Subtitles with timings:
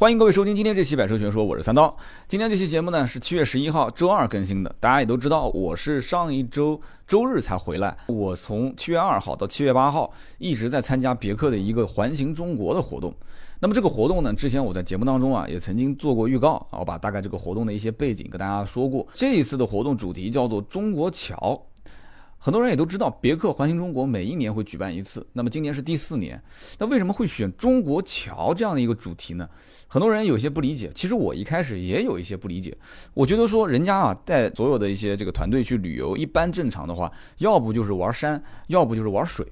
[0.00, 1.94] 欢迎各位收听今天这期《百车全说》，我是三刀。
[2.26, 4.74] 今天这期节目呢是七月十一号周二更新的。
[4.80, 7.94] 大家也都知道，我是上一周周日才回来。
[8.06, 13.14] 我从七月二号到七月八号一直在参加别克的一个环形中国的活动。
[13.60, 19.06] 那么这个活动呢，之前我在节目当中啊也曾经做过预告，我把大概这个活动的一些背景跟大家说过。
[19.12, 21.62] 这一次的活动主题叫做“中国桥”。
[22.42, 26.42] 很多人也都知道，别克环形中国每一年会举办一次，那么今年是第四年。
[26.78, 29.46] 那为什么会选中国桥这样的一个主题呢？
[29.86, 32.74] 很多人有些不理解，其实我一开始也有一些不理解。
[33.12, 39.46] 我觉得说，人家啊带所有的一些这个团队去旅游，一般正常的话，要不就是玩山，要不就是玩水，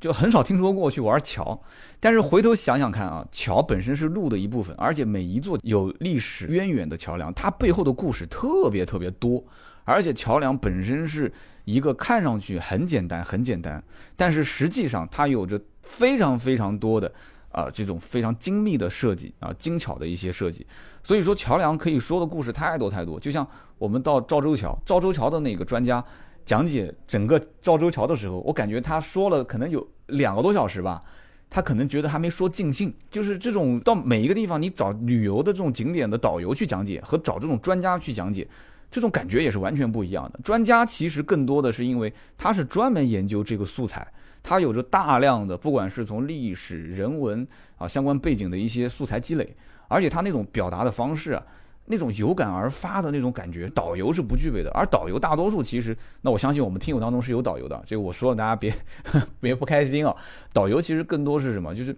[0.00, 1.60] 就很少听说过去玩桥。
[1.98, 9.42] 但是回头想想看啊，桥本身是路的一部分，而且每一座有历史渊源的桥梁，它背后的故事特别特别多。
[9.84, 11.32] 而且桥梁本身是
[11.68, 13.84] 一个看上去很简单、很简单，
[14.16, 17.12] 但是实际上它有着非常非常多的
[17.52, 20.66] 啊这种非常精密的设计啊精巧的一些设计。
[21.02, 23.20] 所以说桥梁可以说的故事太多太多。
[23.20, 23.46] 就像
[23.76, 26.02] 我们到赵州桥，赵州桥的那个专家
[26.42, 31.02] 讲解整个赵州桥的时候，我感觉他说了可能有两个多小时吧，
[31.50, 32.90] 他可能觉得还没说尽兴。
[33.10, 38.48] 就是这种到每一个地方你找旅游的这种景点的导游去讲解，和找这种专家去讲解。
[38.90, 40.40] 这种感觉也是完全不一样的。
[40.42, 44.06] 专家其实更多的是因为他是专门研究这个素材，
[44.42, 49.54] 他有着大量的不管是从历史、人文啊相关背景的一些素材积累，
[49.88, 51.42] 而且他那种表达的方式啊，
[51.86, 54.70] 那种有感而发的那种感觉，导游是不具备的。
[54.70, 58.74] 而导游大多数其实，那我相信我们听友当中是有导游的，这个我说了大家别
[59.40, 60.16] 别不开心啊。
[60.52, 61.74] 导游其实更多是什么？
[61.74, 61.94] 就是。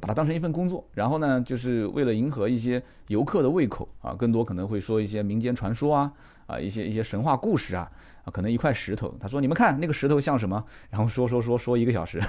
[0.00, 6.12] 把它当成一份工作，然后呢，就是为了迎合一些游客的胃口啊，更多可能会说一些民间传说啊，
[6.46, 7.90] 啊，一些一些神话故事啊，
[8.24, 12.22] 啊，可能一块石头，他说你们看那个石头像什么，然后说说说说一个小时，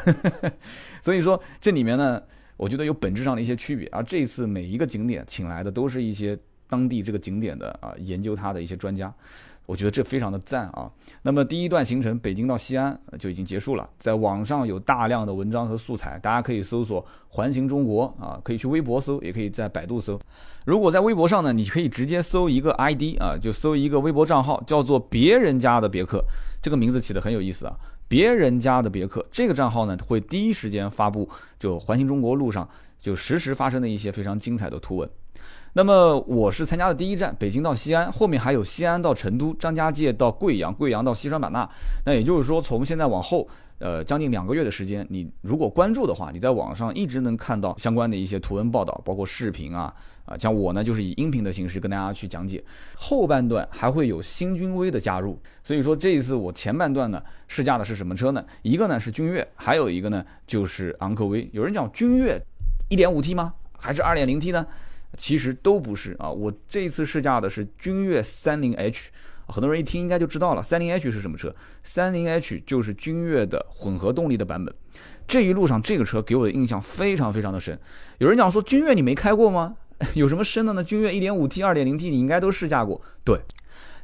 [1.03, 2.21] 所以说这里面呢，
[2.55, 9.13] 我觉得有本质上的一些区别，而这一次每一个景点请来的都是一些当地这个景点的啊研究它的一些专家。
[9.69, 10.89] 我觉得这非常的赞啊！
[11.21, 20.19] 那么第一段行程北京到西安就已经结束了，在网上有大量的文章和素材，大家可以搜索“环形中国”啊，可以去微博搜，也可以在百度搜。
[20.65, 26.25] 如果在微博上呢，你可以直接搜一个 ID 啊，就搜一个微博账号，叫做“别人家的别克”，
[26.63, 27.75] 这个名字起的很有意思啊
[28.09, 31.29] ，“别人家的别克”这个账号呢，会第一时间发布
[31.59, 32.67] 就环形中国路上
[32.99, 35.07] 就实时发生的一些非常精彩的图文。
[35.73, 41.69] 那么我是参加的第一站，北京到西安，后面还有西安到成都、张家界到贵阳、贵阳到西双版纳。
[42.05, 43.47] 那也就是说，从现在往后，
[43.77, 49.93] 呃，将近两个月的时间，你如果关注的话，你在网上一直能看到相关的一些图文报道，包括视频啊，
[50.25, 52.63] 啊，像我呢，就是以音频的形式跟大家去讲解。
[52.95, 58.43] 后半段还会有新君威的加入，所以说这一次我前半段呢试驾的是什么车呢？
[58.63, 61.47] 一个呢是君越，还有一个呢就是昂科威。
[61.53, 62.41] 有人讲君越
[62.89, 63.53] ，1.5T 吗？
[63.77, 64.65] 还是 2.0T 呢？
[65.19, 69.09] 其实都不是啊，我这一次试驾的是君越三零 H，
[69.47, 71.53] 很多人一听应该就知道了三零 H 是什么车
[71.83, 74.73] 三零 H 就是君越的混合动力的版本。
[75.27, 77.77] 这一路上这个车给我的印象非常非常的深。
[78.19, 79.75] 有人讲说君越你没开过吗？
[80.15, 80.81] 有什么深的呢？
[80.81, 83.37] 君越 1.5T、2.0T 你应该都试驾过，对。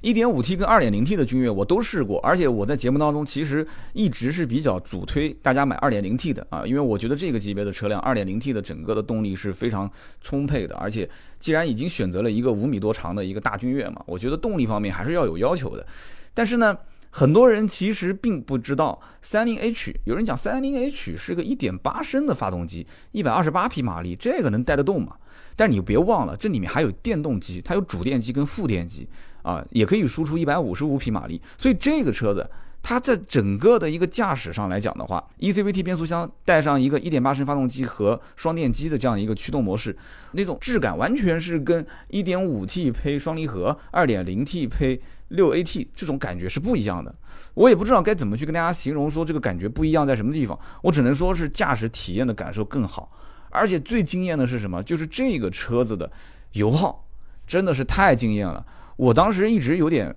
[0.01, 9.89] 一点五 T 跟二点零 T 的君越我都试过，而且我在节目当中其实一直是比较主推大家买二点零 T 的啊，因为我觉得这个级别的车辆二点零 T 的整个的动力是非常
[10.21, 15.85] 充沛的，而且既然已经选择了一个五米多长的一个大君越嘛，我觉得动力方面还是要有要求的。
[16.33, 16.77] 但是呢，
[17.09, 25.15] 很多人其实并不知道三零 H，有人讲三零 H 是个一点八升的发动机，一百二十八匹马力，这个能带得动吗？
[25.55, 29.07] 但你别忘了，这里面还有电动机，它有主电机跟副电机。
[29.45, 32.49] 啊，也可以输出一百五十五匹马力，所以这个车子
[32.81, 39.95] 它在整个的一个驾驶上来讲的话，ECVT 变速箱带上一个一点八升发动机和双电机的这样一个驱动模式，
[40.31, 47.13] 那种质感完全是跟一点五 T 配双离合、二点零 T 配六 AT 这种感觉是不一样的。
[47.53, 53.11] 我也不知道该怎么去跟大家形容说这个感觉不一样在什么地方，我只能说是驾驶体验的感受更好，
[53.49, 54.83] 而且最惊艳的是什么？
[54.83, 56.11] 就是这个车子的
[56.51, 57.07] 油耗
[57.47, 58.63] 真的是太惊艳了。
[58.95, 60.15] 我当时一直有点，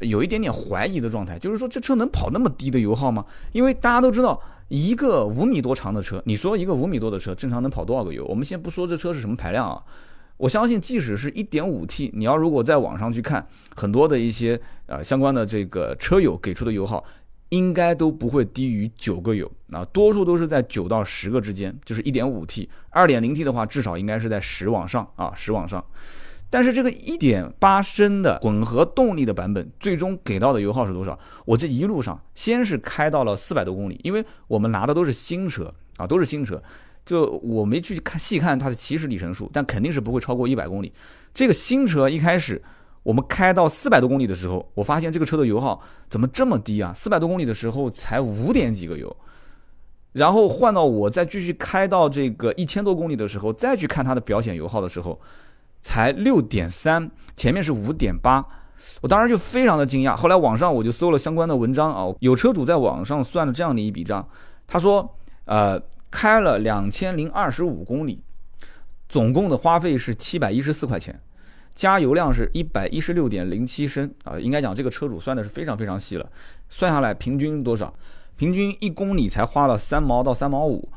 [0.00, 3.24] 有一点点怀疑的状态，就是说这车能跑那么低的油耗吗？
[3.52, 8.24] 因为大家都知道，一个五米多长的车，你说一个五米多的车正常能跑多少个油？
[8.24, 9.82] 我们先不说这车是什么排量啊，
[10.36, 17.04] 我相信即使是一点五 T，你要如果在网上去看很多的一些呃相关的这个车友给出的油耗，
[17.50, 25.84] 应该都不会低于九个油啊，多数都是在九到十个之间，就是一点五 T，二点零 T 的话至少应该是在十往上啊，十往上。
[26.50, 31.18] 但是这个一点八升的混合动力的版本，最终给到的油耗是多少？
[31.44, 36.62] 我这一路上先是开到了四百多公里，因为我们拿的都是新车啊，都是新车。
[37.04, 40.90] 就我没去看细看它的起始里程数，但肯定是不会超过一百公里。
[41.34, 42.62] 这个新车一开始
[43.02, 46.94] 我们开到四百多公里的时候，我发现这个车的油耗怎么这么低啊？
[46.94, 49.14] 四百多公里的时候才五点几个油，
[50.12, 55.20] 然后换到我再继续开到这个一千多公里的时候，再去看它的表显油耗的时候，
[55.84, 58.44] 才六点三，前面是五点八。
[59.02, 60.16] 我当时就非常的惊讶。
[60.16, 64.26] 后来网上我就搜了相关的文章啊，有车主在网上算了这样的一笔账，
[64.66, 65.80] 他说，呃。
[66.16, 68.22] 开了两千零二十五公里，
[69.08, 71.20] 总共的花费是七百一十四块钱，
[71.74, 76.30] 加油量是一百一十六点零七升啊，应该讲这个车主算的是非常非常细了，
[76.68, 77.92] 算下来平均多少？
[78.36, 80.88] 平均一公里才花了三毛到三毛五，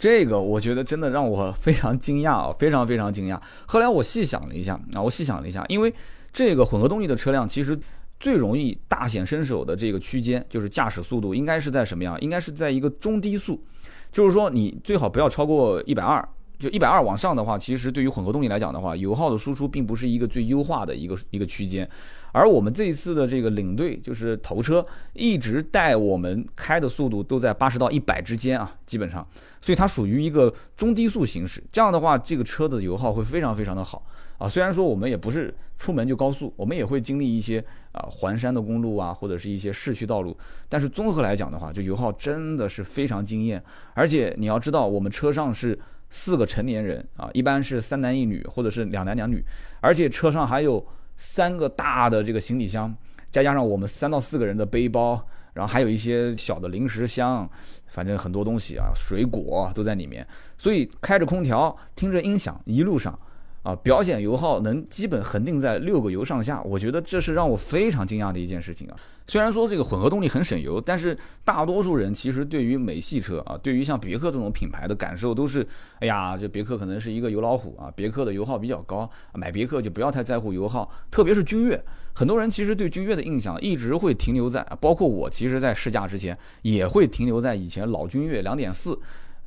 [0.00, 3.38] 这个我觉得真的让我非常惊讶啊，非常非常惊讶。
[3.66, 5.92] 后来我细想了一下啊，我细想了一下，因为
[6.32, 7.78] 这个混合动力的车辆其实
[8.18, 12.18] 最容易大显身手的这个区间，就是驾驶速度应该是在什么样？
[12.22, 13.62] 应该是在一个中低速。
[14.10, 16.26] 就是说，你最好不要超过一百二，
[16.60, 21.88] 就一百二往上的话，其实对于混合动力来讲的话，油耗的输出并不是一个最优化的一个一个区间。
[22.32, 29.26] 而我们这一次的这个领队就是头车，一直带我们开的速度都在八十到一百之间啊，基本上，
[29.60, 31.64] 所以它属于一个中低速行驶。
[31.72, 34.04] 这样的话，这个车的油耗会非常非常的好
[34.38, 34.46] 啊。
[34.46, 37.58] 虽然说我们也不是出门就高速，我们也会经历一些
[37.90, 40.36] 啊环山的公路啊，或者是一些市区道路，
[40.68, 43.60] 但是综合来讲的话，就油耗真的是非常惊艳。
[43.94, 45.76] 而且你要知道，我们车上是
[46.10, 49.42] 四个成年人啊，一般是三男一女或者是两男两女，
[49.80, 50.86] 而且车上还有。
[51.22, 52.96] 三个大的这个行李箱，
[53.28, 55.22] 再加上我们三到四个人的背包，
[55.52, 57.46] 然后还有一些小的零食箱，
[57.88, 60.26] 反正很多东西啊，水果都在里面。
[60.56, 63.14] 所以开着空调，听着音响，一路上。
[63.62, 68.96] 啊，表显油耗能基本恒定在六个油上下，我觉得这是让我非常惊讶的一件事情啊。
[69.26, 75.64] 虽然说这个混合动力很省油，但是大多数人其实对于美系车啊，对于像别克这种品牌的感受都是，
[75.98, 81.80] 哎呀，这别克可能是一个油老虎啊，别克的油耗比较高，买别克就不要太在乎油耗，特别是君越，
[82.14, 88.98] 很多人其实对君越的印象一直会停留在，包括我，其实在试驾之前也会停留在以前老君越两点四。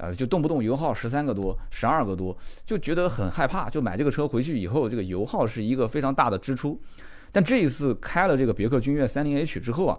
[0.03, 2.35] 啊，就动不动油耗十三个多、十二个多，
[2.65, 3.69] 就觉得很害怕。
[3.69, 6.77] 就买这个车回去以后，这个油耗是一个非常大的支出。
[7.31, 9.97] 但这一次开了这个别克君越三零 H 之后啊，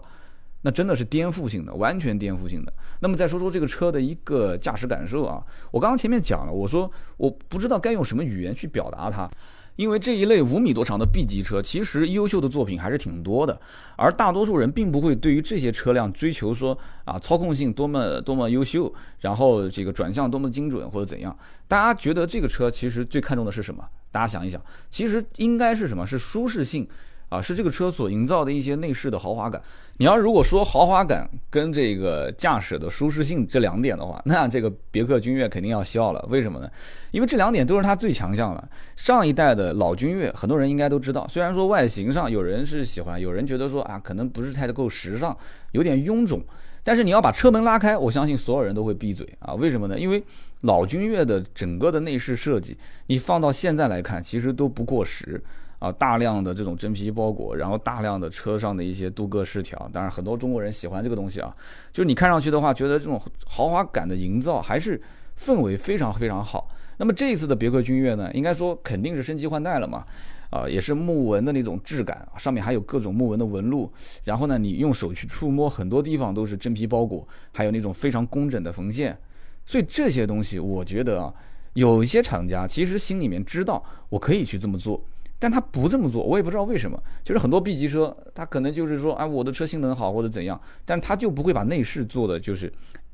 [0.63, 2.73] 那真的是颠覆性的，完全颠覆性的。
[3.01, 9.29] 那么再说说这个车的一个驾驶感受啊，我刚刚前面讲了，我说我不知道该用什么语言去表达它。
[9.77, 13.61] 因为这一类五米多长的 B 级车，其实优秀的作品还是挺多的，
[13.97, 21.37] 而大多数人并不会对于这些车辆追求说啊操控性多么多么优秀，然后这个转向多么精准或者怎样。
[21.67, 23.85] 大家觉得这个车其实最看重的是什么？
[24.11, 24.61] 大家想一想，
[24.91, 26.07] 其实应该是什么？
[26.07, 26.89] 是舒适性。
[27.31, 29.61] 啊，是这个车所营造的一些内饰的豪华感。
[29.99, 36.25] 你要如果说豪华感跟这个驾驶的舒适性这两点的话，那这个别克君越肯定要笑了。
[36.29, 36.69] 为什么呢？
[37.13, 38.69] 因为这两点都是它最强项了。
[38.97, 45.37] 上一代的老君越，很多人应该都知道，虽然说外形上有人是喜欢，有人觉得说啊，可能不是太够时尚，
[45.71, 46.43] 有点臃肿。
[46.83, 49.55] 但是你要把车门拉开，我相信所有人都会闭嘴啊。
[49.55, 49.97] 为什么呢？
[49.97, 50.21] 因为
[50.63, 52.77] 老君越的整个的内饰设计，
[53.07, 55.41] 你放到现在来看，其实都不过时。
[55.79, 61.55] 啊，大量的这种真皮包裹，然后大量的车上的一些镀铬饰条，当然很多中国人喜欢这个东西啊。
[61.93, 65.01] 就是你看上去的话，觉得这种豪华感的营造还是
[65.39, 66.69] 氛围非常非常好。
[66.97, 70.05] 那么这一次的别克君越呢，应该说肯定是升级换代了嘛，
[70.49, 73.93] 啊，也是木纹的那种质感，上面还有各种木纹的纹路。
[74.23, 79.19] 然后呢，你用手去触摸，很多地方都是真皮包裹，还有那种非常工整的缝线。
[79.67, 81.35] 所以这些东西，我觉得啊，
[81.73, 85.03] 有一些厂家其实心里面知道，我可以去这么做。
[85.39, 87.03] 但他不这么做，我也不知道为什么。
[87.23, 92.73] 就是很多 B 级车，他可能就是说，哎，我的车性能好或者怎样，但是他就不会把内饰做的就是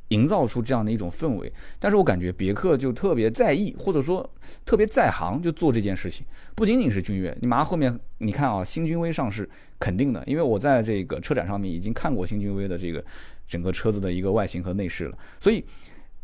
[0.09, 1.53] 营造出这样的一种氛围。
[1.79, 4.29] 但是我感觉别克就特别在意，或者说
[4.65, 6.25] 特别在行，就做这件事情。
[6.55, 9.49] 不仅仅是君越，你马上后面你看啊，新君威上市，
[9.79, 13.05] 肯定的，因为我在这个车展上面已经看过新君威的这个
[13.47, 15.65] 整个车子的一个外形和内饰了，所以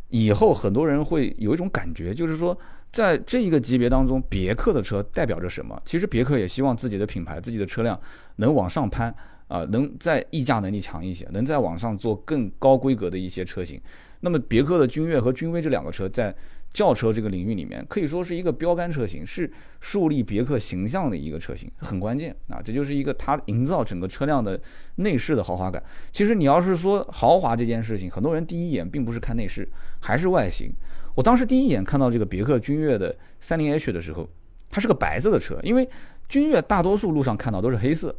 [0.09, 2.57] 以后很多人会有一种感觉，就是说。
[2.93, 5.79] 在这一个级别当中，别克的车代表着什么？
[5.85, 8.01] 其实别克也希望自己的品牌、自己的车辆
[8.37, 9.15] 能往上攀
[9.49, 13.79] 啊，能在溢价能力强一些，能在往上做更高规格的一些车型。
[14.21, 16.35] 那么别克的君越和君威这两个车在
[16.76, 22.61] 轿车这个领域里面，可以说是一个标杆车型，是树立别克形象的一个车型，很关键啊。
[22.62, 24.61] 这就是一个它营造整个车辆的
[24.97, 25.83] 内饰的豪华感。
[26.12, 29.66] 其实你要是说豪华这件事情，很多人第一眼并不是看内饰，
[30.00, 30.71] 还是外形。
[31.14, 34.28] 我当时第一眼看到这个别克君越的 30H 的时候，
[34.68, 35.88] 它是个白色的车，因为
[36.28, 38.14] 君越大多数路上看到都是黑色，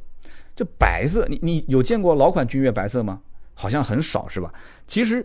[0.55, 3.21] 这白色，你你有见过老款君越白色吗？
[3.53, 4.51] 好像很少是吧？
[4.87, 5.23] 其实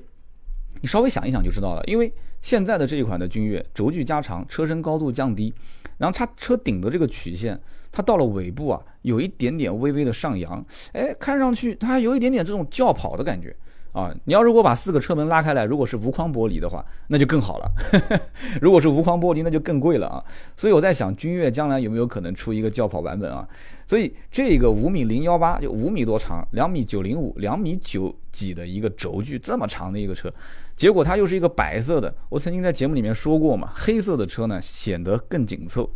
[0.82, 2.12] 你稍微想一想就知道了，因为
[2.42, 5.54] 现在的这一款的君越，轴距加长，车身高度降低，
[5.96, 7.58] 然后它车顶的这个曲线，
[7.90, 13.56] 它到了尾部啊，有一点点微微的上扬，哎，看上去它还有一点点这种轿跑的感觉。
[13.92, 17.70] 啊，你要如果把四个车门拉开来，如果是无框玻璃的话，那就更好了。
[18.62, 20.24] 如果是无框玻璃，那就更贵了啊。
[20.56, 23.46] 所以我在想，君越将来有没有可能出一个轿跑版本啊？
[23.86, 30.32] 所以这个五米零幺八就五米多长，两米九零五，两米九几的一个轴距，这么长的一个车，
[30.74, 32.14] 结果它又是一个白色的。
[32.30, 35.86] 我曾经在节目里面说过嘛，黑色的车呢显得更紧凑，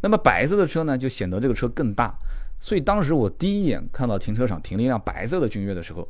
[0.00, 2.12] 那么白色的车呢就显得这个车更大。
[2.58, 6.08] 所以当时我第一眼看到停车场停了一辆白色的君越的时候。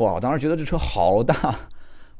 [0.00, 0.18] 哇！
[0.18, 1.34] 当时觉得这车好大，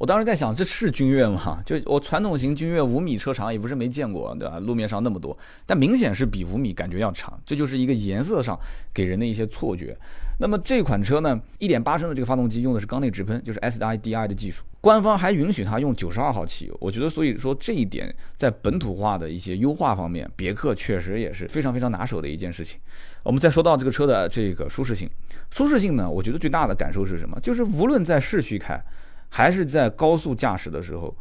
[0.01, 1.61] 我当时在想，这是君越吗？
[1.67, 4.59] 就我传统型君越五米车长也不是没见过，对吧？
[4.59, 8.59] 路面上那么多，但明显是比五米感觉要长，这就是一个颜色上
[8.95, 9.95] 给人的一些错觉。
[10.39, 16.75] 那么这款车呢，一点八升的这个发动机用的是缸内直喷，就是 SIDI 的技术，官方还允许它用九十二号汽油。
[16.81, 22.81] 我觉得，所以说这一点在本土化的一些优化方面，别克确实也是非常非常拿手的一件事情。
[23.23, 25.07] 我们再说到这个车的这个舒适性，
[25.51, 27.39] 舒适性呢，我觉得最大的感受是什么？
[27.41, 28.83] 就是无论在市区开，
[29.31, 31.17] 还是在高速驾驶的时候，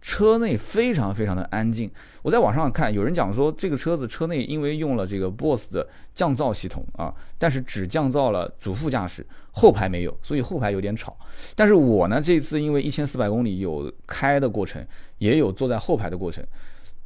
[0.00, 1.90] 车内非常非常的安静。
[2.22, 11.16] 我在网上看，有人讲说这个车子车内因为用了这个 BOSS 的降噪系统啊，但是只降噪了主副驾驶，后排没有，所以后排有点吵。
[11.56, 14.86] 但是我呢，这次因为一千四百公里有开的过程，
[15.18, 16.44] 也有坐在后排的过程。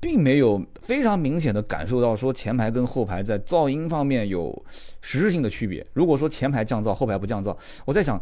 [0.00, 4.64] 并没有非常明显的感受到说前排跟后排在噪音方面有
[5.00, 5.84] 实质性的区别。
[5.92, 8.16] 如果说前排降噪，后排不降噪，我在想，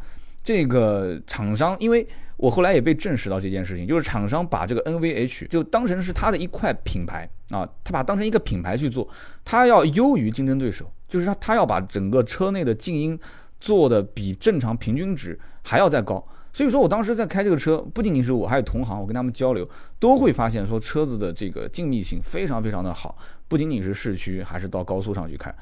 [0.46, 9.08] 这个厂商，因为我后来也被证实到这件事情，就是厂商把这个 NVH 就当成是他的一块品牌啊，他把当成一个品牌去做，
[9.44, 13.18] 他要优于竞争对手，就是他他要把整个车内的静音
[13.58, 16.24] 做的比正常平均值还要再高。
[16.52, 25.52] 所以说我当时在开这个车，不仅仅是我，还有同行，我跟他们交流，都会发现说车子的这个静谧性非常非常的好，不仅仅是市区，还是到高速上去开。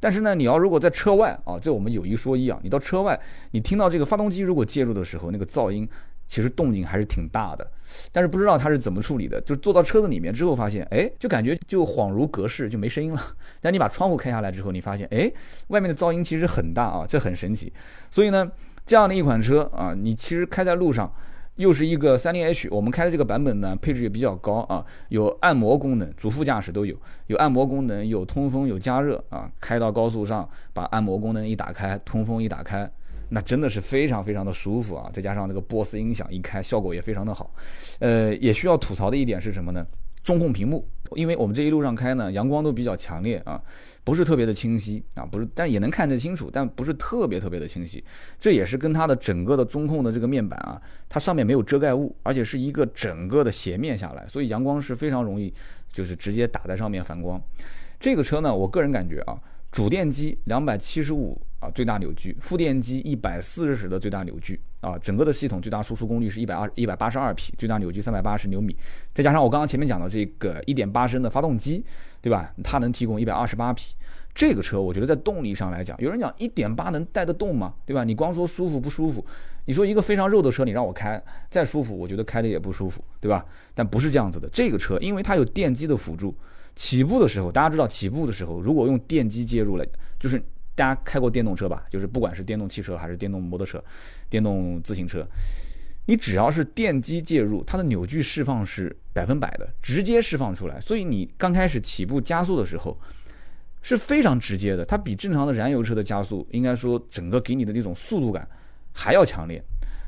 [0.00, 3.20] 但是呢，你要如果在车外啊，这我们有一说一啊，你到车外，
[3.52, 5.88] 你听到这个发动机如果介入的时候，那个噪音
[6.26, 7.70] 其实动静还是挺大的。
[8.10, 13.22] 但是不知道它是怎么处理的，就坐到车子里面之后发现，哎，就感觉就恍如隔世，就没声音了。
[13.60, 15.30] 但你把窗户开下来之后，你发现，哎，
[15.68, 17.72] 外面的噪音其实很大啊，这很神奇。
[18.10, 18.50] 所以呢。
[18.86, 21.12] 这样的一款车啊，你其实开在路上，
[21.60, 29.50] 又是一个三零 H，我们开的这个版本呢，配置也比较高啊，有按摩功能，主副驾驶都有，有按摩功能，有通风，有加热啊。
[29.60, 32.90] 开到高速上，把按摩功能一打开，通风一打开，
[33.28, 35.10] 那真的是非常非常的舒服啊。
[35.12, 37.52] 再加上那个 BOSS 音响一开，效果也非常的好。
[37.98, 39.86] 呃，也需要吐槽的一点是什么呢？
[40.24, 43.60] 中控屏幕，因为我们这一路上开呢，阳光都比较强烈啊，
[44.04, 48.02] 不是特别的清晰啊，不是，但也能看得清楚，但不是特别特别的清晰。
[48.38, 55.52] 这也是跟它的整个的中控的这个面板啊，它上面没有遮盖物，而且是一个整个的斜面下来，所以阳光是非常容易，
[55.92, 57.40] 就是直接打在上面反光。
[57.98, 59.38] 这个车呢，我个人感觉啊。
[59.70, 68.76] 主电机两百七十五啊最大扭矩，副电机一百四十的最大扭矩啊，整个的系统最大输出功率是一百二一百八十二匹，最大扭矩三百八十牛米，
[69.14, 71.84] 再加上我刚刚前面讲的这个一点八升的发动机，
[72.20, 72.52] 对吧？
[72.64, 73.94] 它能提供一百二十八匹。
[74.32, 77.74] 这个车我觉得在动力上来讲，有人讲一点八能带得动吗？
[77.86, 78.02] 对吧？
[78.02, 79.24] 你光说舒服不舒服？
[79.66, 83.44] 你说一个非常肉的车，你让我开再舒服，我觉得开的也不舒服，对吧？
[83.74, 86.34] 但不是这样子的，这个车因为它有电机的辅助。
[86.74, 89.84] 起步的时候，大家知道起步的时候，如果用电机介入了，
[90.18, 90.40] 就是
[90.74, 93.82] 大家开过电动车吧，就是不管是电动汽车还是电动摩托车、
[94.30, 95.26] 电动自行车，
[96.06, 100.80] 你只要是电机介入，它的扭矩释放是百分百的，直接释放出来。
[100.80, 102.96] 所以你刚开始起步加速的时候
[103.82, 108.48] 是非常直接的，它比正常的燃油车的加速，应该说整个给你的那种速度感
[108.92, 109.62] 还要强烈。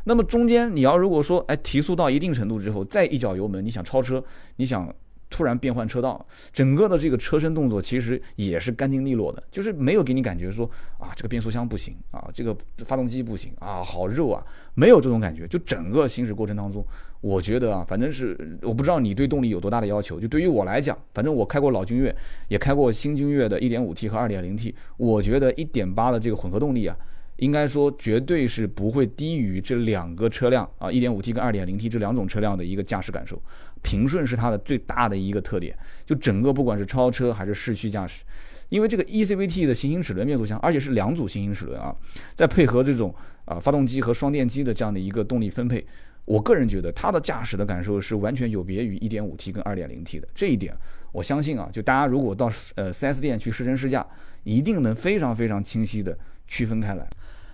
[0.04, 4.24] 那么中间你要如果说哎提速到一定程度之后，再一脚油门，你想超车，
[4.56, 4.94] 你想。
[5.32, 15.48] 突然变换车道，整个的这个车身动作其实也是干净利落的，就是没有给你感觉说啊这个变速箱不行啊，这个发动机不行啊，好肉啊，没有这种感觉。
[15.48, 16.86] 就整个行驶过程当中，
[17.22, 20.20] 我觉得啊，反正是我不知道你对动力有多大的要求。
[20.20, 22.14] 就对于我来讲，反正我开过老君越，
[22.48, 26.94] 也开过新君越的 1.5T 和 2.0T，我觉得1.8的这个混合动力啊。
[27.38, 33.40] 应该说，绝对是不会低于这两个车辆啊，1.5T 跟 2.0T 这两种车辆的一个驾驶感受。
[33.82, 38.22] 平顺是它的最大的一个特点，就整个不管是超车还是市区驾驶，
[38.68, 41.94] 因为这个 ECVT 的行星齿轮变速箱，而且是两组行星齿轮啊，
[42.34, 45.84] 再配合这种啊发动机和双电机的这样的一个动力分配，
[46.24, 50.28] 我个人觉得它的驾驶的感受是完全有别于 1.5T 跟 2.0T 的。
[50.34, 50.74] 这一点，
[51.10, 54.06] 我相信啊，就大家如果到呃 4S 店去试乘试驾，
[54.44, 57.08] 一定能非常非常清晰的区分开来。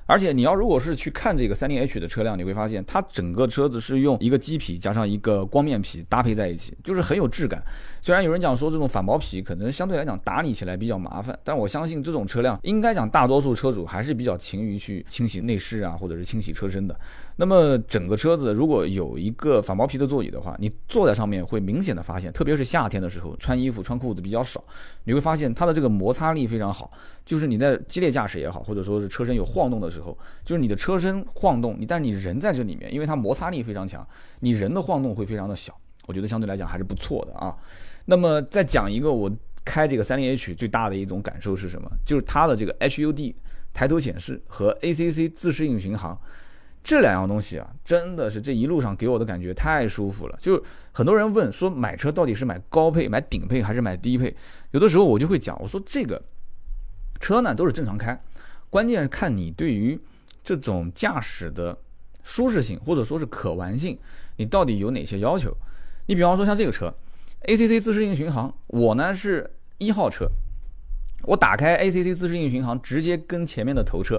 [0.08, 7.62] 而且你要如果是去看这个三零 H 的车辆，你会发现它整个车子是用一个麂皮加上一个光面皮搭配在一起，就是很有质感。
[8.00, 16.98] 虽然有人讲说这种反毛皮可能相对来讲打理起来比较麻烦，但我相信这种车辆应该讲大多数车主还是比较勤于去清洗内饰啊，或者是清洗车身的。
[17.40, 24.60] 那么整个车子如果有一个反毛皮的座椅的话，你坐在上面会明显的发现，特别是夏天的时候穿衣服穿裤子比较少，
[25.04, 26.90] 你会发现它的这个摩擦力非常好，
[27.24, 30.18] 就是你在激烈驾驶也好，或者说是车身有晃动的时候。
[30.44, 34.04] 就是你的车身晃动，你但是你人在这里面，因为它摩擦力非常强，
[34.40, 35.72] 你人的晃动会非常的小，
[36.06, 37.56] 我觉得相对来讲还是不错的啊。
[38.06, 39.30] 那么再讲一个我
[39.64, 41.88] 开这个三零 H 最大的一种感受是什么？
[42.04, 43.32] 就是它的这个 HUD
[43.72, 46.20] 抬头显示和 ACC 自适应巡航
[46.88, 50.38] 这两样东西啊，真的是这一路上给我的感觉太舒服了。
[50.40, 54.34] 就是很多人问说买车到底是买高配、买顶配还是买低配？
[54.70, 56.22] 有的时候我就会讲，我说这个
[57.20, 58.18] 车呢都是正常开。
[58.70, 60.00] 关键是看你对于
[60.42, 61.76] 这种驾驶的
[62.24, 63.98] 舒适性或者说是可玩性，
[64.38, 65.54] 你到底有哪些要求？
[66.06, 66.94] 你比方说像这个车
[67.42, 70.26] ，ACC 自适应巡航，我呢是一号车，
[71.24, 74.18] 我打开 ACC 自适应巡航，直接跟前面的头车，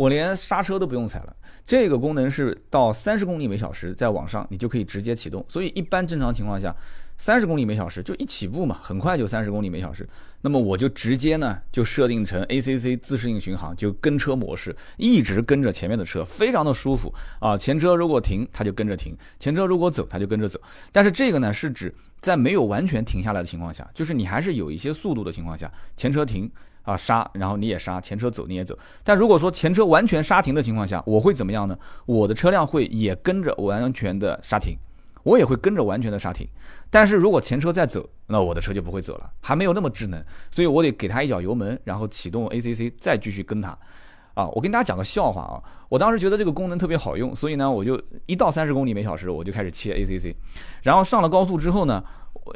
[0.00, 1.36] 我连刹车都不用踩了。
[1.66, 5.44] 这个功能是到三十公里每小时再往上，你就可以直接启动。
[5.46, 6.74] 所以一般正常情况下。
[7.18, 10.08] 三十公里每小时就一起步嘛，很快就三十公里每小时。
[10.40, 17.58] 那么我就直接呢就设定成 ACC 自适应巡航，就跟车模式，一直跟着前面的车，非常的舒服啊。
[17.58, 20.58] 前车如果停，它就跟着停；前车如果走，它就跟着走。
[20.92, 26.50] 但是这个呢是指在没有完全停下来的情况下，就是你还是有一些速度的情况下，前车停
[26.82, 28.78] 啊刹，然后你也刹，前车走你也走。
[29.02, 31.78] 但如果说前车完全刹停的情况下，我会怎么样呢？
[32.06, 34.76] 我的车辆会也跟着完全的刹停。
[35.22, 36.48] 我也会跟着完全的刹停，
[36.88, 40.18] 但是如果前车在走，那我的车就不会走了，还没有那么智能，
[40.50, 43.76] 所以我得给它一脚油门，然后启动 ACC，再继续跟它。
[44.32, 45.60] 啊，我跟大家讲个笑话啊，
[45.90, 50.34] 我当时觉得这个功能特别好用，所以呢，我就一到三十公里每小时我就开始切 ACC，
[50.84, 52.02] 然后上了高速之后呢，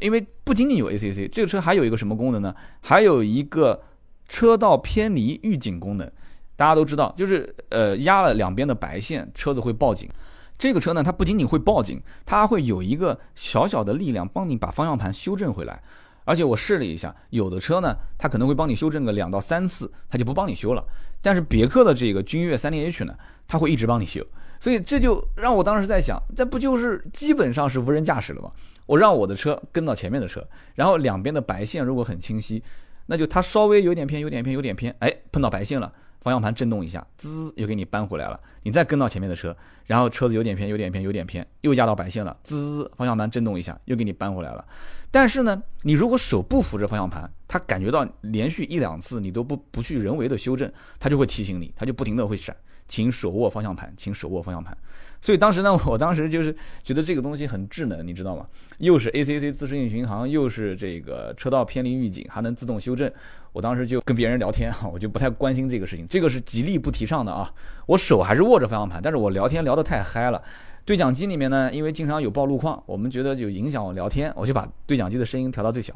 [0.00, 2.54] 因为不仅仅有 ACC，这个车还有一个什么功能呢？
[2.80, 3.82] 还有一个
[4.28, 6.10] 车道偏离预警功能，
[6.56, 10.08] 大家都知道，就是呃压了两边的白线，车子会报警。
[10.56, 15.82] 这个车呢，它不仅仅会报警，它会有一个小小的力量帮你把方向盘修正回来。
[16.26, 20.82] 而且我试了一下，有的车呢，它可能会帮你修正个两到三次，它就不帮你修了。
[21.20, 23.14] 但是别克的这个君越三零 H 呢，
[23.46, 24.24] 它会一直帮你修。
[24.58, 28.50] 所以这就让我当时在想，这不就是基本上是无人驾驶了吗？
[28.86, 30.46] 我让我的车跟到前面的车，
[30.76, 32.62] 然后两边的白线如果很清晰，
[33.06, 35.92] 那就它稍微有点偏，有点偏，有点偏，哎，碰到白线了。
[36.20, 38.40] 方向盘震动一下，滋，又给你扳回来了。
[38.62, 44.64] 你再跟到前面的车，然后车子有点偏，有点偏，有点偏，又压到白线了，滋，方向盘震动一下，又给你扳回来了。
[45.10, 52.56] 但是呢，你如果手不扶着方向盘，它感觉到连续一两次你都不不去人为的修正，它就会提醒你，它就不停的会闪。
[52.86, 54.76] 请手握方向盘，请手握方向盘。
[55.20, 58.46] 所以当时呢， 我当时就是觉得这个东西很智能，你知道吗？
[58.78, 63.10] 又是 ACC 自适应巡航，又是这个车道偏离预警，还能自动修正。
[63.52, 67.50] 我当时就跟别人聊天哈， 我就不太关心这个事情，这个是极力不提倡的啊。
[67.86, 70.42] 我手还是握着方向盘，但是我聊天聊得太嗨了。
[70.84, 75.94] 对讲机里面呢，因为经常有报路况，我们觉得有影响我聊天，我就把对讲机的声音调到最小。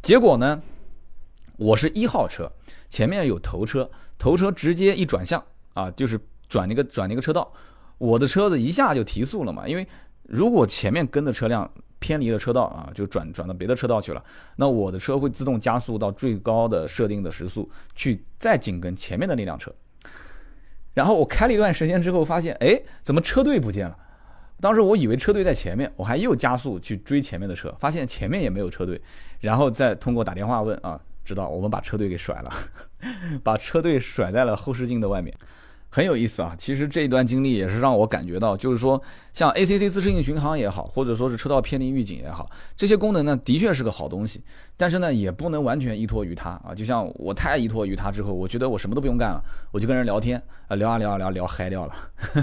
[0.00, 0.62] 结果呢，
[1.56, 2.52] 我是一号车，
[2.88, 5.42] 前面有头车，头车直接一转向。
[5.74, 7.52] 啊，就是转那个转那个车道，
[7.98, 9.66] 我的车子一下就提速了嘛。
[9.66, 9.86] 因为
[10.24, 14.24] 如果前面跟的车辆偏离了车道啊，就转转到别的车道去了，
[14.56, 19.72] 那我的车会自动加速到最高的设定的时速，去再紧跟前面的那辆车。
[20.94, 23.96] 然后我开了一段时间之后，发现哎，怎么车队不见了？
[24.60, 29.00] 当时我以为车队在前面，我还又加速去追前面的车，发现前面也没有车队，
[29.40, 32.52] 然后再通过打电话问啊，知道我们把车队给甩了，
[33.42, 35.36] 把车队甩在了后视镜的外面。
[35.94, 36.54] 很有意思啊！
[36.56, 39.00] 其实这一段经历也是让我感觉到，就是说，
[39.34, 44.42] 像 ACC 自适应巡航也好，或者说是车道偏离预警也好，这些功能呢，的确是个好东西。
[44.74, 46.72] 但是呢，也不能完全依托于它啊。
[46.74, 51.94] 就像我太依托于它之后，我觉得我什么都不用干了，我就跟人聊天啊，聊啊聊啊聊，聊嗨掉了。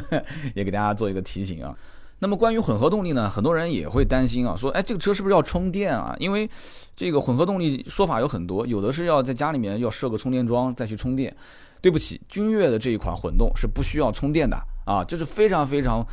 [0.53, 1.75] 也给大家做一个提醒啊。
[2.19, 6.15] 那么关于混合动力呢，很多人也会担心啊，说，哎，这个车是不是要充电啊？
[6.19, 6.47] 因为
[6.95, 11.35] 这个混合动力说法有很多，有的是要在家里面要设个充电桩再去充电。
[11.81, 16.05] 对不起，君越的这一款混动是不需要充电的啊，这是非常非常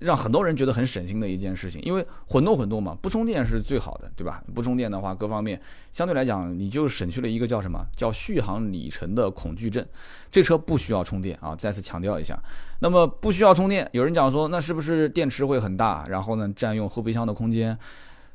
[0.00, 1.80] 让很多人觉得很省心的一件事情。
[1.82, 4.42] 因为混动混动嘛，不充电是最好的，对吧？
[4.54, 5.58] 不充电的话，各方面
[5.92, 9.84] 相对来讲，你就省去了一个叫什么叫续航里程的恐惧症。
[10.30, 12.38] 这车不需要充电啊，再次强调一下。
[12.80, 17.78] 那么不需要充电，有人讲说，那是不是电池会很大，然后呢占用后备箱的空间？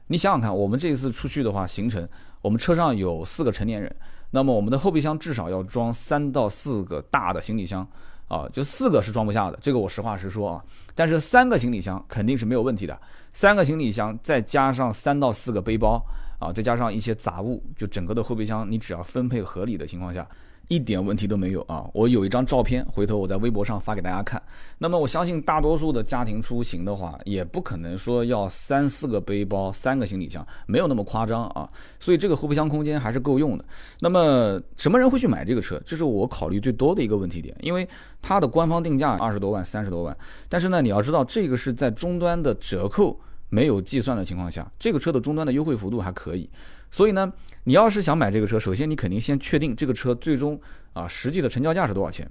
[0.07, 2.07] 你想想看，我们这一次出去的话，行程
[2.41, 3.95] 我们车上有四个成年人。
[4.35, 7.87] 那么我们的后备箱至少要装三到四个大的行李箱，
[8.27, 10.65] 啊，就四个是装不下的，这个我实话实说啊。
[10.95, 12.99] 但是三个行李箱肯定是没有问题的，
[13.31, 16.03] 三个行李箱再加上三到四个背包
[16.39, 20.27] 啊，再加上一些杂物，就整个的后备箱你只要分配合理的情况下。
[20.69, 21.85] 一点问题都没有啊！
[21.93, 24.41] 我有一张照片，回头我在微博上发给大家看。
[24.77, 31.69] 那么我相信大多数的家庭出行的话，也不可能说要三四个背包、三个行李箱，没有那么夸张啊。
[31.99, 33.65] 所以这个后备箱空间还是够用的。
[33.99, 35.79] 那么什么人会去买这个车？
[35.85, 37.87] 这是我考虑最多的一个问题点，因为
[38.21, 46.49] 它的官方定价二十多万、三十多万，但是呢，你要知道这个是在终端的折扣没有计算的情况下，这个车的终端的优惠幅度还可以。
[46.93, 50.61] 所以呢，你要是想买这个车，首先你肯定先确定这个车最终
[50.93, 52.29] 啊实际的成交价是多少钱。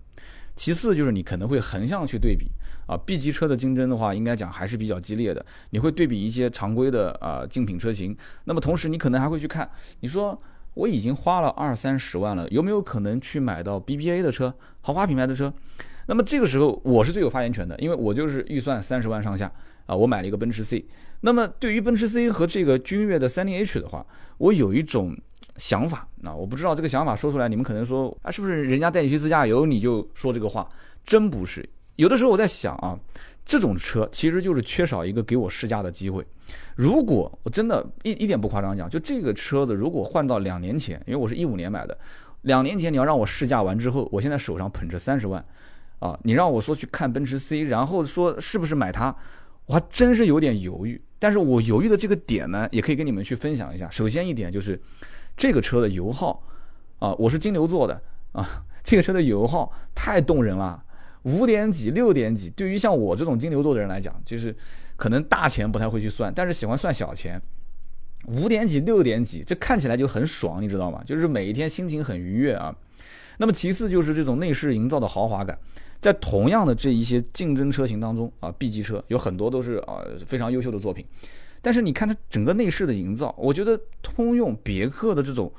[0.55, 2.47] 其次就是你可能会横向去对比
[2.87, 5.45] 啊，B 级车的竞争的话，应该讲还是比较激烈的。
[5.71, 10.39] 你会对比一些常规的啊竞品车型，那么同时你可能还会去看，你说
[10.75, 15.53] 我已经花了二三十万了，有没有可能去买到 BBA 的车，豪华品牌的车？
[16.07, 19.51] 那么这个时候我是最有发言权的，因为我就是预算三十万上下。
[19.85, 20.87] 啊，我买了一个奔驰 C，
[21.23, 24.07] 那么对于奔驰 C 和这个君越的 30H 的话，
[24.39, 25.17] 我有一种
[25.57, 30.69] 想法，啊我不知道这个想法说出来，你们可能说啊，是不是人家带你去自驾游你就说这个话？
[31.05, 32.97] 真不是，有的时候我在想啊，
[33.45, 36.25] 这种车其实就是缺少一个给我试驾的机会。
[36.77, 41.99] 如果我真的一一点不夸张讲，就这个车子如果换到两年前，因为我是一五年买的，
[42.43, 45.45] 两年前你要让我试驾完之后，我现在手上捧着三十万，
[46.03, 49.15] 啊，你让我说去看奔驰 C，然后说是不是买它？
[49.67, 53.89] 我还真是有点犹豫，但是我犹豫的这个点呢，也可以跟你们去分享一下。
[53.89, 54.83] 首先一点就是，
[55.37, 56.43] 这个车的油耗，
[56.99, 60.83] 啊，我是金牛座的啊，这个车的油耗太动人了，
[61.23, 64.53] 五点几、六点几，对于像我这种金牛座的人来讲，就是
[64.97, 67.41] 可能大钱不太会去算，但是喜欢算小钱，
[68.27, 71.01] 五点几、六点几，这看起来就很爽，你知道吗？
[71.07, 72.75] 就是每一天心情很愉悦啊。
[73.39, 75.57] 那么其次就是这种内饰营造的豪华感。
[76.03, 81.07] 在同样的这一些竞争车型当中啊，B 级车有很多都是啊非常优秀的作品，
[81.63, 85.53] 但是你看它整个内饰的营造，我觉得通用、别克的这种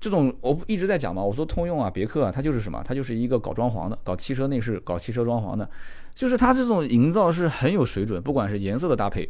[0.00, 2.80] 这种，我一直在讲嘛，我说通用啊、别克啊，它就是什么？
[2.86, 5.68] 它就是一个搞装潢的，搞汽车内饰、搞汽车装潢的，
[6.14, 9.28] 就是它这种营造是很有水准，不管是颜色的搭配，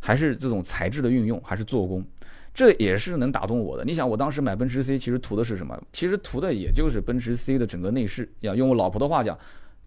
[0.00, 2.04] 还是这种材质的运用，还是做工，
[2.52, 3.84] 这也是能打动我的。
[3.84, 5.80] 你想，我当时买奔驰 C，其实图的是什么？
[5.92, 9.38] 其实图的也就是奔驰 C 的整个内饰，要用我老婆的话讲。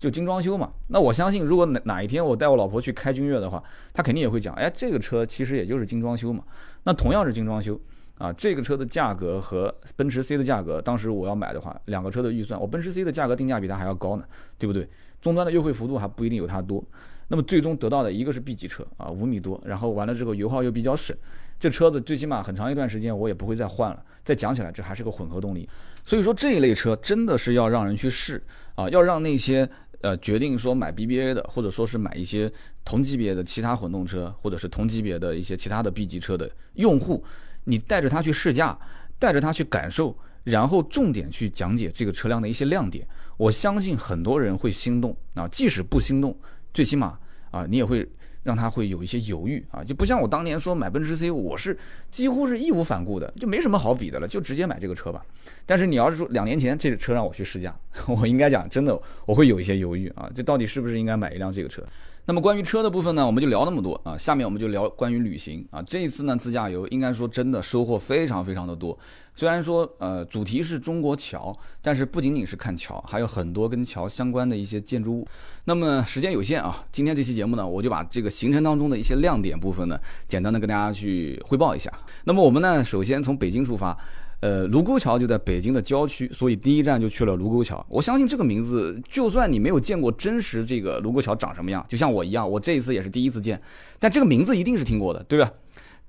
[0.01, 6.43] 就精装修嘛，那我相信，如果哪哪一天我带我老婆去开君越的话，她肯定也会讲，哎，这个车其实也就是精装修嘛。
[6.85, 7.79] 那同样是精装修
[8.17, 14.25] 啊，这个车的价格和奔驰 C 的价格，当时我要买的话，两个车的预算，我奔驰 C 的价格定价比它还要高呢，
[14.57, 14.89] 对不对？
[15.21, 16.83] 终端的优惠幅度还不一定有它多。
[17.27, 21.15] 那么最终得到的一个是 B 级车啊，五米多，然后完了之后油耗又比较省，
[21.59, 24.03] 这车子最起码很长一段时间我也不会再换了。
[24.23, 25.69] 再讲起来，这还是个混合动力，
[26.03, 29.69] 所以说这一类车真的是要让人去试啊，要让那些。
[30.01, 32.51] 呃，决定说买 BBA 的，或者说是买一些
[32.83, 37.23] 同级别的其他混动车，或者是同级别的一些其他的 B 级车的用户，
[37.63, 38.77] 你带着他去试驾，
[39.17, 46.37] 带着他去感受，然后重点去讲解这个车辆的一些亮点，我相信很多人会心动啊，即使不心动，
[46.73, 47.19] 最起码
[47.51, 48.07] 啊，你也会。
[48.43, 51.77] 让他会有一些犹豫啊，就不像我当年说买奔驰 C，我是
[52.09, 55.23] 几乎是义无反顾的，就没什么好比的了，就直接买这个车吧。
[55.65, 57.75] 但是你要是说两年前这个车让我去试驾，
[58.07, 61.83] 我应该讲真的，我会有一些犹豫啊，这到底是不是应该买一辆这个车？
[62.25, 64.17] 那么关于车的部分呢，我们就聊那么多啊。
[64.17, 65.81] 下面我们就聊关于旅行啊。
[65.81, 68.97] 这一次呢，自驾游应该说真的收获非常非常的多。
[69.33, 75.27] 虽然说呃主题是中国桥，但是不仅仅是看桥，还有很多跟桥相关的一些建筑物。
[75.65, 81.91] 那么时间有限啊，今天这期节目呢，我就把这个行程当中的一些亮点部分呢，简单的跟大家去汇报一下。
[82.25, 83.97] 那么我们呢，首先从北京出发。
[84.41, 87.83] 呃，卢沟桥就在北京的郊区，所以第一站就去了卢沟桥。
[87.87, 93.61] 我相信这个名字，就算你没有见过真实这个卢沟桥长什么样，就像我一样，我这一次也是第一次见，
[93.99, 95.51] 但这个名字一定是听过的，对吧？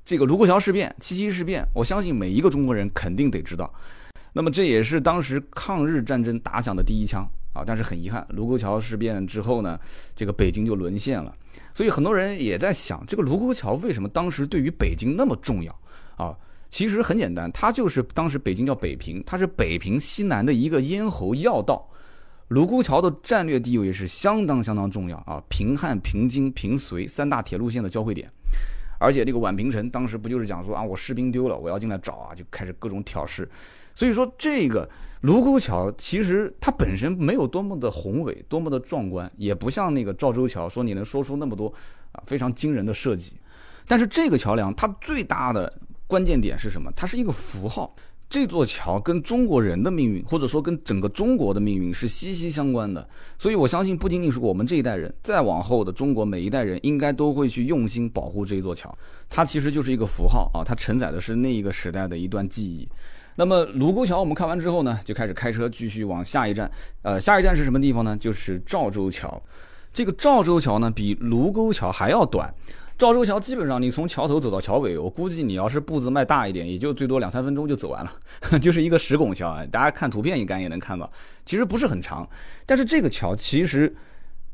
[0.05, 3.73] 这个卢沟桥事变、七七事变，我相信每一个中国人肯定得知道。
[4.33, 7.62] 那么这也是当时抗日战争打响的第一枪啊！
[7.66, 9.79] 但是很遗憾，卢沟桥事变之后呢，
[10.16, 11.37] 这个北京就沦陷了。
[11.75, 15.79] 所以很多人也在想，这个卢沟桥为什么当时对于北京那么重要
[16.16, 16.35] 啊？
[16.73, 21.87] 其实很简单，它就是当时北京叫北平，它是北平西南的一个咽喉要道。
[22.49, 28.31] 卢沟桥的战略地位是相当相当重要啊，平汉、平津、平绥三大铁路线的交汇点。
[28.99, 33.47] 而且这个宛平城当时不就是讲说啊，我士兵丢了，我要进来找啊，就开始各种挑事。
[33.95, 34.89] 所以说这个
[35.21, 41.71] 卢沟桥其实它本身没有多么的宏伟，多么的壮观，也不像那个赵州桥说你能说出那么多
[42.13, 43.35] 啊非常惊人的设计。
[43.87, 45.71] 但是这个桥梁它最大的。
[46.12, 46.92] 关键点是什么？
[46.94, 47.96] 它是一个符号，
[48.29, 53.09] 这座桥跟中国人的命运，或者说跟整个中国的命运是息息相关的。
[53.38, 58.94] 所以我相信，不仅仅是我们这一代人，再往后的中国每一代人，应该都会去用心保护这一座桥。
[59.31, 62.87] 它其实就是一个符号啊，它承载的是那一个时代的一段记忆。
[63.37, 66.70] 那么卢沟桥我们看完之后呢，就开始开车继续往下一站。
[67.01, 68.14] 呃，下一站是什么地方呢？
[68.18, 69.42] 就是赵州桥。
[69.94, 72.53] 这个赵州桥呢，比卢沟桥还要短。
[73.03, 78.12] 赵州桥基本上你从桥头走到桥尾，我估计你要是步子迈大一点，也就最多两三分钟就走完了，
[78.62, 79.67] 就是一个石拱桥啊。
[79.67, 81.11] 大家看图片应该也能看到，
[81.45, 82.25] 其实不是很长，
[82.65, 83.93] 但是这个桥其实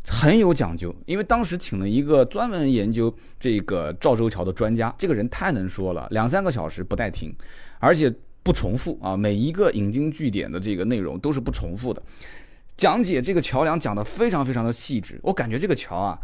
[0.07, 7.31] 很有讲究，因为当时请了一个专门研究这个赵州桥的专家，这个人太能说了，两三个小时不带停，
[7.79, 8.11] 而且
[8.43, 12.03] 不重复啊，每一个引经据典的这个内容都是不重复的，
[12.79, 16.19] 讲解这个桥梁讲得非常非常的细致，我感觉这个桥啊。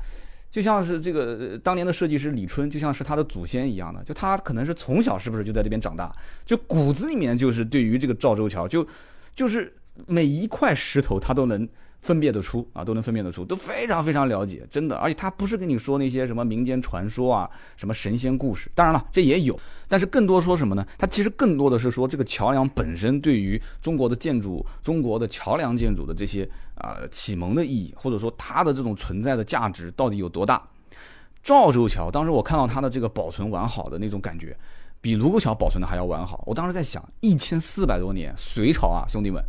[0.55, 6.13] 就像是这个当年的设计师李春，就像是他的祖先一样的，就他可能是从小是不是就在这边长大，
[6.47, 8.87] 就骨子里面就是对于这个赵州桥，就
[9.35, 9.75] 就是
[10.07, 11.69] 每一块石头他都能。
[12.05, 14.95] 分辨得出啊，都能分辨得出，都非常非常了解，真的。
[14.97, 18.71] 而且他不是跟你说那些什么民间传说啊，什么神仙故事。
[18.75, 20.87] 当然了，这也有，但是更多说什么呢？
[20.99, 30.63] 他其实更多的是说这个桥梁本身对于中国的建筑、中国的桥梁建筑的这些啊启蒙的意义，或者说它的这种存在的价值到底有多大。
[31.43, 34.55] 赵州桥，当时我看到它的这个保存完好的那种感觉，
[35.01, 36.45] 比卢沟桥保存的还要完好。
[36.47, 39.43] 我当时在想，一千四百多年，隋朝啊，兄弟们。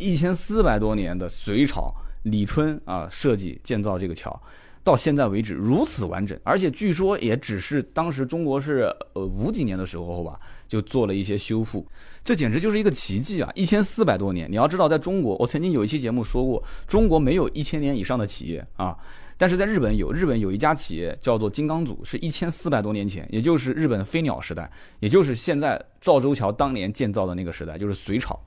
[0.00, 4.40] 一千四百多年的隋朝李春啊设计建造这个桥，
[4.82, 11.86] 到现在为止如此完整，而且据说也只是当时中国是呃五几年的时候吧，就做了一些修复，
[12.24, 13.50] 这简直就是一个奇迹啊！
[13.54, 18.96] 一千四百多年，你要知道，在中国，我曾经有一期节目说过，中国没有一千年以上的企业啊，
[19.36, 28.38] 但是在日本有，日本有一家企业叫做金刚组，是一千四百多年前，也就是日本飞鸟时代，也就是现在赵州桥当年建造的那个时代，就是隋朝。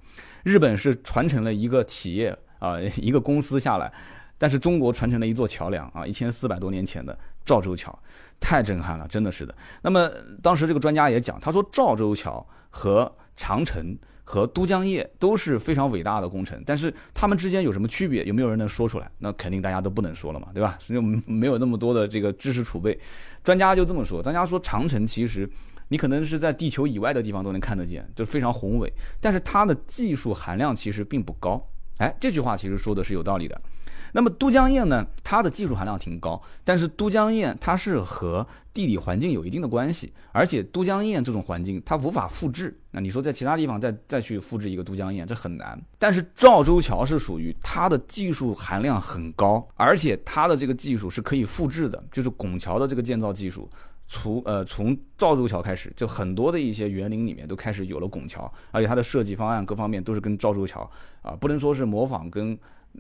[0.43, 3.91] 日本是传承了一个企业啊， 一个公司下来，
[4.38, 7.97] 但是中国传承了一座桥梁啊，一千四百多年前的赵州桥，
[8.39, 9.56] 太震撼了，真的是的。
[9.82, 10.10] 那么
[10.41, 18.23] 当时这个专家也讲，他说赵州桥和长城和都江堰都是非常伟大的工程，但是他们之间有什么区别？
[18.25, 19.10] 有没有人能说出来？
[19.19, 20.77] 那肯定大家都不能说了嘛，对吧？
[20.88, 22.99] 就没有那么多的这个知识储备。
[23.43, 25.49] 专家就这么说，专家说长城其实。
[25.93, 31.63] 你可能是在地球以外的地方都能看得见，就非常宏伟，但是它的技术含量其实并不高。
[31.99, 33.62] 哎，这句话其实说的是有道理的。
[34.12, 42.75] 那么都江堰呢，它的技术含量挺高，但是都江堰它是和地理环境有一定的关系，而且都江堰这种环境它无法复制。
[42.89, 45.79] 那你说在其他地方再再去复制一个都江堰，这很难。
[45.99, 53.69] 但是赵州桥是属于它的技术含量很高，而且它的这个技术是可以复制的，就是拱桥的这个建造技术。
[54.13, 60.89] 从呃从赵州桥开始，就很多的一些园林里面都开始有了拱桥，而且它的设计方案各方面都是跟赵州桥
[61.23, 62.58] 啊，不能说是模仿跟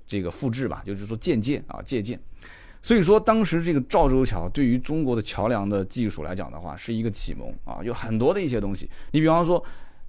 [0.07, 2.19] 这个复制吧，就是说借鉴啊借鉴。
[2.81, 8.89] 所以说当时这个赵州桥对于中国的桥梁的技术来讲的话，是一个启蒙啊，有很多的一些东西。
[9.11, 9.63] 你比方说。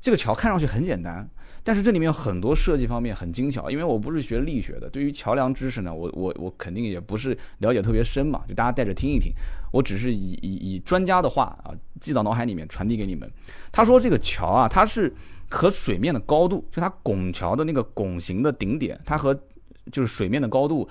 [0.04, 1.26] 这个桥看上去很简单，
[1.64, 3.68] 但是这里面有很多设计方面很精巧。
[3.70, 9.32] 因为我不是学力学的，对于桥梁知识呢，我我我肯定也不是了解特别深嘛，就大家带着听一听。
[9.72, 13.28] 我只是以以以专家的话啊记到脑海里面传递给你们。
[13.72, 15.12] 他说这个桥啊，它是
[15.50, 19.34] 和水面的高度，就它拱桥的那个拱形的顶点，它和
[19.90, 20.88] 就是水面的高度，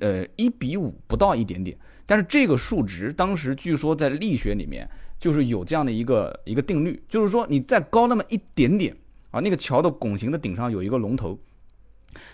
[0.00, 1.76] 呃一比五不到一点点。
[2.06, 4.88] 但是这个数值当时据说在力学里面。
[5.16, 8.94] 就是有这样的一个一个定律，就是说你再高那么一点点
[9.34, 11.36] 啊，那个桥的拱形的顶上有一个龙头，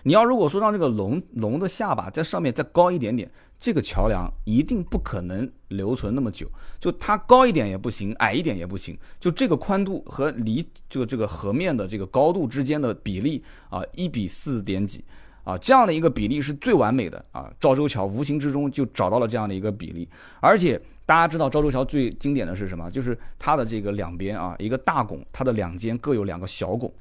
[0.02, 3.26] 你要如果说让这个龙龙的下巴在上面再高一点点，
[3.58, 6.46] 这个桥梁一定不可能留存那么久，
[6.78, 15.02] 就它高一点也不行，矮一点也不行，就这个宽度和离就这个河面的这个高度之间的比例啊，一比四点几。
[15.42, 20.06] 啊，这样的一个比例是最完美的啊，赵州桥无形之中就找到了这样的一个比例，
[20.40, 20.78] 而且。
[21.10, 22.88] 大家知道赵州桥最经典的是什么？
[22.88, 26.94] 就是它的这个两边啊，一个大拱，它的两间各有两个小拱，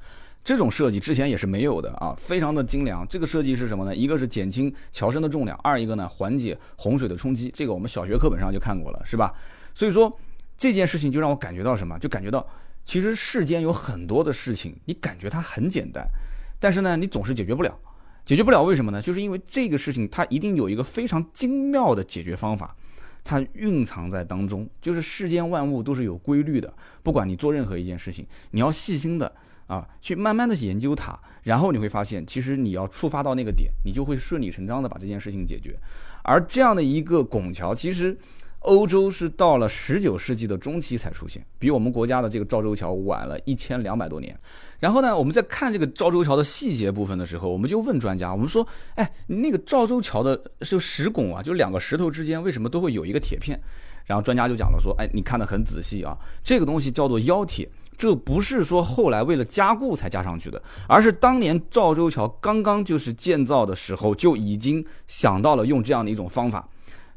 [0.44, 3.08] 这种设计之前也是没有的啊，非常的精良。
[3.08, 3.96] 这个设计是什么呢？
[3.96, 7.54] 一个是减轻桥身的重量，二一个呢缓解洪水的冲击。
[7.54, 9.32] 这个我们小学课本上就看过了，是吧？
[9.76, 10.12] 所以说
[10.58, 11.96] 这件事情就让我感觉到什么？
[12.00, 12.44] 就感觉到
[12.84, 16.04] 其实世间有很多的事情，你感觉它很简单，
[16.60, 17.78] 但是呢，你总是解决不了，
[18.26, 19.00] 解决不了为什么呢？
[19.00, 22.76] 就是因为这个事情它一定有一个非常精妙的解决方法。
[23.30, 26.74] 它蕴藏在当中，就是世间万物都是有规律的。
[27.04, 29.32] 不管你做任何一件事情，你要细心的
[29.68, 35.80] 啊，去慢慢的研究它，然后你会发现，其实你要触发到那个点，你就会顺理成章的把这件事情解决。
[36.24, 38.18] 而这样的一个拱桥，其实
[38.60, 44.38] 欧洲是到了十九世纪的中期才出现，比我们国家的这个赵州桥晚了一千两百多年。
[44.80, 53.60] 然后呢，我们在看这个赵州桥的细节部分的时候，我们就问专家，我们说，哎，那个赵州桥的是石拱啊，就两个石头之间为什么都会有一个铁片？
[54.06, 66.68] 然后专家就讲了说，哎，你看得很仔细啊，这个东西叫做腰铁，这不是说后来为了加固才加上去的，而是当年赵州桥刚刚就是建造的时候就已经想到了用这样的一种方法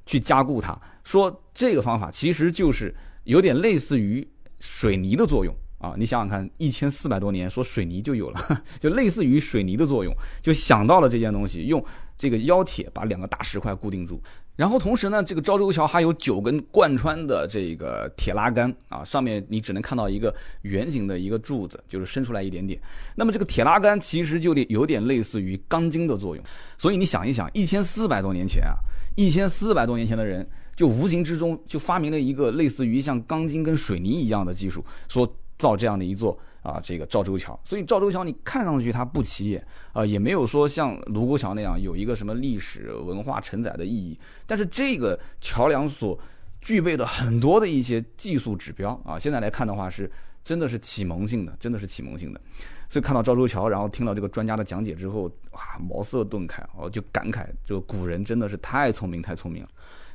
[0.06, 4.26] 去加固它，说这个方法其实就是有点类似于
[4.58, 5.54] 水泥的作用。
[5.78, 11.84] 啊，你想想看，一千四百多年说水泥就有了， 就类似于水泥的作用，就想到了这件东西，用
[12.16, 14.22] 这个腰铁把两个大石块固定住。
[14.62, 22.80] 然后同时呢，这个昭州桥还有九根贯穿的这个铁拉杆啊，上面你只能看到一个圆形的一个柱子，就是伸出来一点点。
[23.16, 26.44] 那么这个铁拉杆其实就得有点类似于钢筋的作用。
[26.78, 28.78] 所以你想一想，一千四百多年前啊，
[29.16, 35.26] 一千四百多年前的人就无形之中就发明了一个类似于像钢筋跟水泥一样的技术，说。
[35.58, 44.18] 造这样的一座啊，这个赵州桥，所以赵州桥你看上去它不起眼啊，也没有说像卢沟桥那样有一个什么历史文化承载的意义。
[44.46, 46.18] 但是这个桥梁所
[46.60, 50.10] 具备的很多的一些技术指标啊，现在来看的话是
[50.44, 52.40] 真的是启蒙性的，真的是启蒙性的。
[52.88, 55.22] 所以看到赵州桥，然后听到这个专家的讲解之后，
[55.52, 59.68] 哇，茅塞顿开，哦，就感慨这个古人真的是太聪明，太聪明了。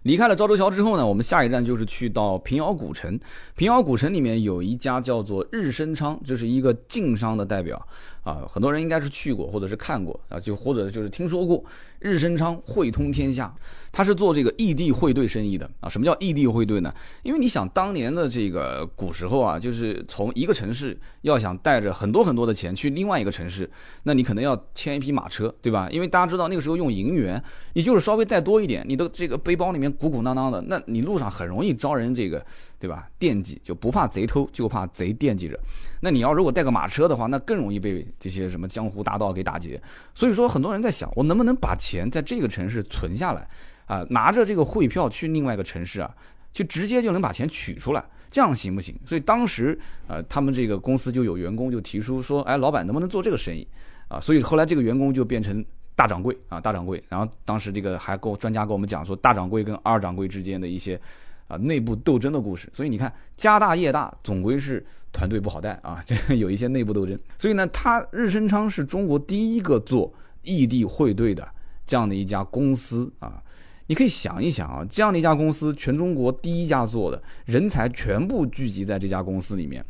[0.08, 3.20] 离开了赵州桥之后呢，我们下一站就是去到平遥古城。
[3.58, 7.86] 平遥古城里面有一家叫做日升昌，这是一个晋商的代表
[8.28, 11.64] 啊，很多人应该是去过或者是看过啊，就或者就是听说过。
[12.00, 13.52] 日升昌汇通天下，
[13.92, 15.90] 他是做这个异地汇兑生意的啊。
[15.90, 16.94] 什么叫异地汇兑呢？
[17.24, 23.68] 因为你想当年的这个古时候啊，就是从一个城市要想带着很多很多的钱去另外一个城市，
[24.04, 25.90] 那你可能要牵一匹马车，对吧？
[25.90, 32.46] 因为大家知道那个时候用银元，你就是稍微带多一点，你的这个背包里面鼓鼓囊囊的，那你路上很容易招人这个。
[32.80, 33.10] 对吧？
[33.18, 35.60] 惦记就不怕贼偷，就怕贼惦记着。
[36.00, 39.82] 那你要如果带个马车的话，那更容易被这些什么江湖大盗给打劫。
[40.14, 43.48] 所以说，很多人在想，我能不能把钱在这个城市存下来
[43.88, 44.06] 啊？
[44.12, 46.16] 拿着这个汇票去另外一个城市啊，
[46.54, 48.96] 就直接就能把钱取出来，这样行不行？
[49.04, 49.76] 所以当时
[50.08, 53.68] 呃，他们这个公司就有员工就提出说，哎，老板能不能做这个生意
[54.08, 54.20] 啊？
[54.20, 57.04] 所以后来这个员工就变成大掌柜啊，大掌柜。
[57.10, 61.02] 然后当时这个还跟专家跟我们讲说，大掌柜跟二掌柜之间的一些。
[61.48, 67.18] 啊，内部斗争的故事，所以你看家大业大，总归是团队不好带啊， 这有一些内部斗争。
[67.38, 71.48] 所以呢，他日升昌是中国第一个做异地汇兑的
[71.86, 73.42] 这样的一家公司啊。
[73.90, 79.86] 你可以想一想啊，这样的一家公司，全中国第一家做的，人才全部聚集在这家公司里面。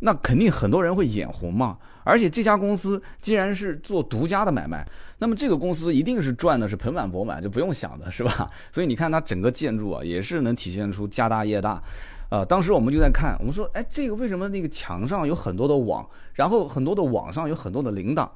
[0.00, 4.86] 那肯定很多人会眼红嘛，而且这家公司既然是做独家的买卖，
[5.18, 8.50] 那么这个公司一定是赚的是盆满钵满，就不用想的是吧？
[8.72, 11.82] 所以你看它整个建筑啊，也是能体现出家大业大。
[12.30, 18.28] 呃，当时我们就在看，我们说，哎，这个为什么那个墙上有很多的网，然后很多的网上有很多的铃铛，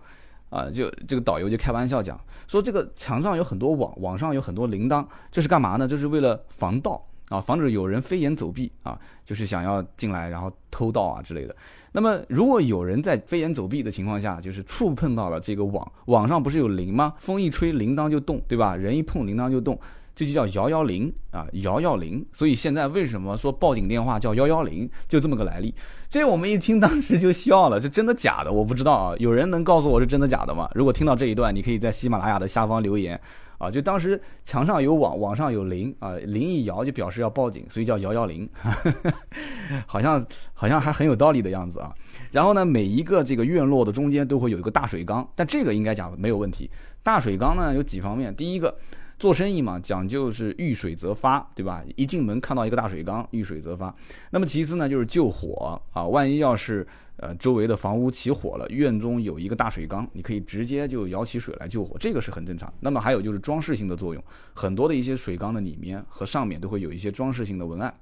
[0.51, 5.89] 啊，就这个导游就开玩笑讲，说这个墙上有很多网，网上有很多铃铛，这是干嘛呢？
[5.89, 7.08] 这是为了防盗。
[7.29, 11.55] 啊，防止有人飞檐走壁啊，就是想要进来然后偷盗啊之类的。
[11.93, 17.13] 那么，如果有人在飞檐走壁的情况下，就是触碰到了这个网，网上不是有铃吗？
[17.19, 18.77] 风一吹，铃铛就动，对吧？
[18.77, 19.79] 人一碰，铃铛就动，
[20.15, 22.25] 这就叫摇摇铃啊，摇摇铃。
[22.33, 25.75] 所以现在为什么说报警电话叫幺幺零，就这么个来历。
[26.09, 28.53] 这我们一听，当时就笑了，这真的假的？
[28.53, 30.71] 我不知道啊，有人能告诉我是真的假的吗？
[30.75, 33.21] 如果听到这一段，你可以在喜马拉雅的下方留言。
[33.59, 38.49] 啊，就当时墙上有网，网上有铃啊，铃一摇就表示要报警，所以叫摇摇铃，
[39.85, 41.93] 好像好像还很有道理的样子啊。
[42.31, 46.71] 然后呢，每一个这个院落的中间都会有一个大水缸，但这个应该讲没有问题。
[47.03, 48.77] 大水缸呢有几方面，第一个
[49.19, 51.83] 做生意嘛，讲究是遇水则发，对吧？
[51.97, 53.93] 一进门看到一个大水缸，遇水则发。
[54.31, 56.87] 那么其次呢就是救火啊，万一要是。
[57.19, 62.73] 呃，周围的房屋起火了，院中有一个大水缸，你可以直接就舀起水来救火，这个是很正常。
[62.79, 64.23] 那么还有就是装饰性的作用，
[64.55, 67.93] 很多的一些水缸的里面和上面都会有一些装饰性的文案。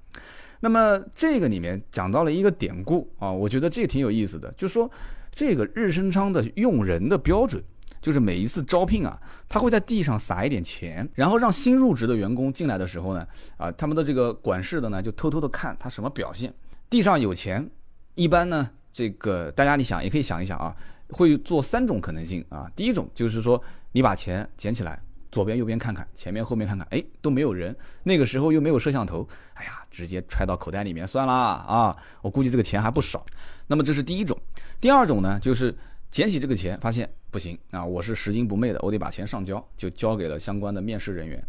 [0.61, 4.90] 那么这个里面讲到了一个典故啊，我觉得这挺有意思的，就是说
[5.33, 7.62] 这个日升昌的用人的标准，
[8.02, 13.26] 就是每一次招聘啊，他会在地上撒一点钱，然后让新入职的员工进来的时候呢，
[13.57, 16.53] 啊，他们的这个管事的呢就偷偷的看他什么表现，
[16.91, 17.70] 地上有钱，
[18.14, 18.72] 一般呢。
[18.97, 20.74] 这个大家你想也可以想一想啊，
[21.11, 22.66] 会做三种可能性啊。
[22.74, 24.99] 第一种就是说，你把钱捡起来，
[25.30, 27.76] 左边右边看看，前面后面看看，哎，都没有人。
[28.05, 31.94] 那个时候又没有摄像头，哎呀，直接揣到口袋里面算了啊。
[32.22, 33.22] 我估计这个钱还不少。
[33.66, 34.34] 那么这是第一种。
[34.80, 35.76] 第二种呢，就是
[36.11, 41.47] 捡起这个钱，发现不行啊，我是拾金不昧的，我得把钱上交，就交给了相关的面试人员。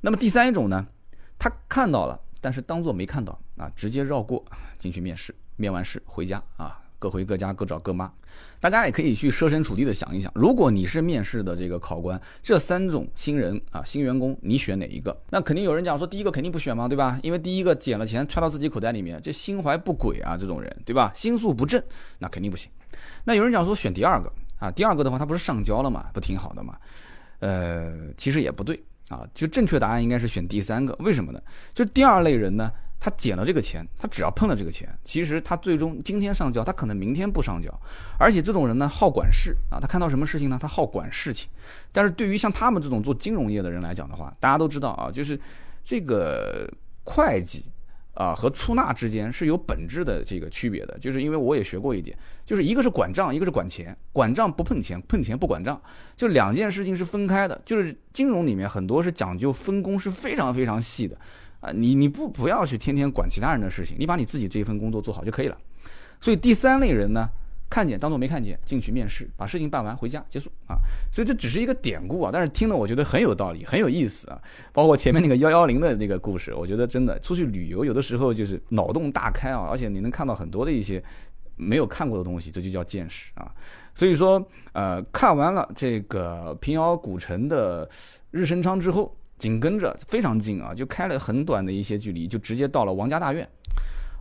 [0.00, 0.86] 那么第三种呢，
[1.38, 4.42] 他看到了但是当做没看到啊，直接绕过
[4.78, 6.80] 进去面试，面完试回家啊。
[7.00, 8.12] 各回各家，各找各妈。
[8.58, 15.16] 大家也可以去设身处地的想一想，如果你是面试的这个考官，这三种新人啊，新员工，你选哪一个？
[15.30, 17.16] 那肯定有人讲说，第一个肯定不选嘛，对吧？
[17.22, 21.12] 因为第一个捡了钱揣到自己口袋里面，这心怀不轨啊，这种人，对吧？
[21.14, 21.80] 心术不正，
[22.18, 22.68] 那肯定不行。
[23.22, 26.76] 那有人讲说选第二个啊，第二个的话，他不是上交了嘛，不挺好的嘛？
[27.38, 30.96] 呃，其实也不对啊，就正确答案应该是选第三个。
[30.98, 31.40] 为什么呢？
[31.72, 32.72] 就第二类人呢？
[33.00, 37.72] 他捡了这个钱，他只要碰了这个钱，其实他最终今天上交，他可能明天不上交。
[38.18, 41.48] 而且这种人呢，好管事啊，他看到什么事情呢，他好管事情。
[41.92, 45.38] 但是对于像他们这种做金融业的人来讲的话，大家都知道啊，就是
[45.84, 46.68] 这个
[47.04, 47.66] 会计
[48.14, 50.98] 啊和出纳之间是有本质的这个区别的。
[50.98, 55.80] 就是因为我也学过一点，就是一个是管账，一个是管钱，管账不碰钱，碰钱不管账，
[56.16, 57.60] 就两件事情是分开的。
[57.64, 61.16] 就是金融里面很多是讲究分工是非常非常细的。
[61.60, 65.58] 啊，你你不不要去天天管其他人的事情，你把你自己这一份工作做好就可以了。
[66.20, 67.28] 所以第三类人呢，
[67.68, 70.78] 看见当做没看见，进去面试，把事情办完回家结束啊。
[71.12, 74.40] 所以这只是一个典故啊，但是听的我觉得很有道理，很有意思啊。
[74.72, 81.02] 包括前面那个幺幺零的那个故事，我觉得真的出去旅游有的时候就是脑洞大开啊，而且你能看到很多的一些
[81.56, 83.52] 没有看过的东西，这就叫见识啊。
[83.94, 87.88] 所以说，呃，看完了这个平遥古城的
[88.30, 89.12] 日升昌之后。
[89.38, 93.48] 紧跟着非常近啊，就开了很短的一些距离，就直接到了王家大院。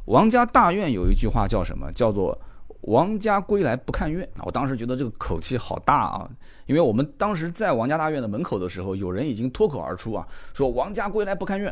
[0.06, 1.92] 王家大院有一句话叫什么？
[1.92, 2.40] 叫做
[2.88, 4.28] “王家归来不看院”。
[4.46, 6.30] 我当时觉得这个口气好大啊，
[6.66, 11.70] 因为我们当时在王家大院的门口的时候，有人已经脱口而出啊，说“王家归来不看院”。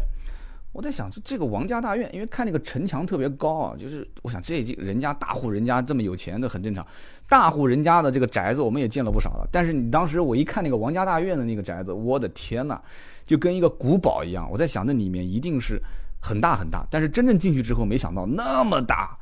[0.76, 6.86] 我在想，这这个王家大院，因为看那个城墙特别高啊，就是我想这人家大户人家这么有钱的很正常。
[7.30, 12.78] 大户人家的这个宅子我们也见了不少了，但是你当时我一看那个王家大院的那个宅子，我的天呐，
[13.26, 14.51] 就跟一个古堡一样。
[14.51, 15.82] 我在想那里面一定是
[16.21, 19.17] 很大很大，但是真正进去之后，没想到那么大，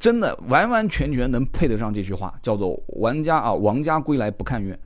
[0.00, 4.76] 真的完完全全能配得上这句话，叫做“王家啊，王家归来不看院”。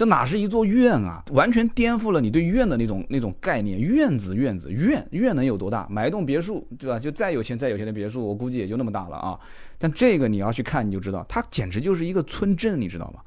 [0.00, 1.22] 这哪是一座院啊？
[1.32, 3.78] 完全颠覆了你对院的那种那种概念。
[3.78, 5.86] 院子，院子，院院能有多大？
[5.90, 6.98] 买一栋别墅，对吧？
[6.98, 9.38] 就再有钱再有钱的别墅，我估计也就那么大了啊。
[9.76, 13.20] 但这个你要去看，你就知道，它简直就是一个村镇，你知道吗？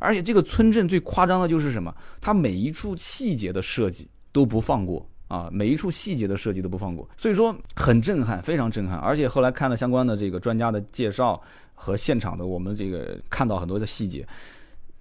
[0.00, 1.94] 而且这个村镇最夸张的就是什么？
[2.20, 5.48] 它每一处细节的设计都不放过啊！
[5.52, 8.98] 每一处细节的设计都不放过，所以说很震撼，非常震撼。
[8.98, 11.40] 而且后来看了相关的这个专家的介绍
[11.76, 14.26] 和现场的我们这个看到很多的细节。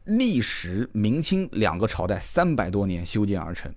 [0.05, 3.71] 历时明清两个朝代三百多年修建而成，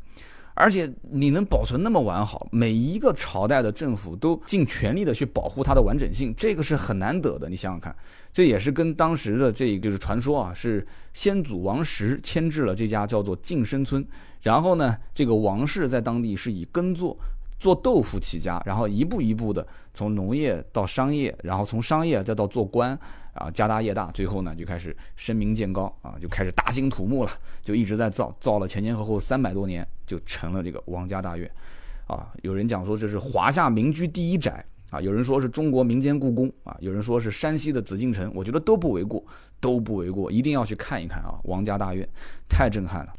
[0.54, 7.48] 而且你能保存那么完好，每一个朝代的政府都尽全力的去保护它的完整性，这个是很难得的。
[7.48, 7.94] 你想想看，
[8.32, 14.06] 这也是跟当时的这就是传说啊，是先祖王石牵制了这家叫做晋生村，
[14.42, 17.18] 然后呢，这个王氏在当地是以耕作。
[17.60, 22.96] 做豆腐起家，然后一步一步的从农业到商业，然后从商业再到做官，
[23.38, 27.30] 啊，家大业大，最后呢就开始声名渐高啊，就开始大兴土木了，
[27.62, 31.48] 就一直在造，造了前前后后三百多年，就成了这个王家大院，
[32.08, 39.24] 啊，有人讲说这是华夏民居第一宅啊，有人说是中国民间故宫啊，有人说是山西的紫禁城，我觉得都不为过，
[39.60, 42.08] 都不为过，一定要去看一看啊，王家大院
[42.48, 43.14] 太震撼了。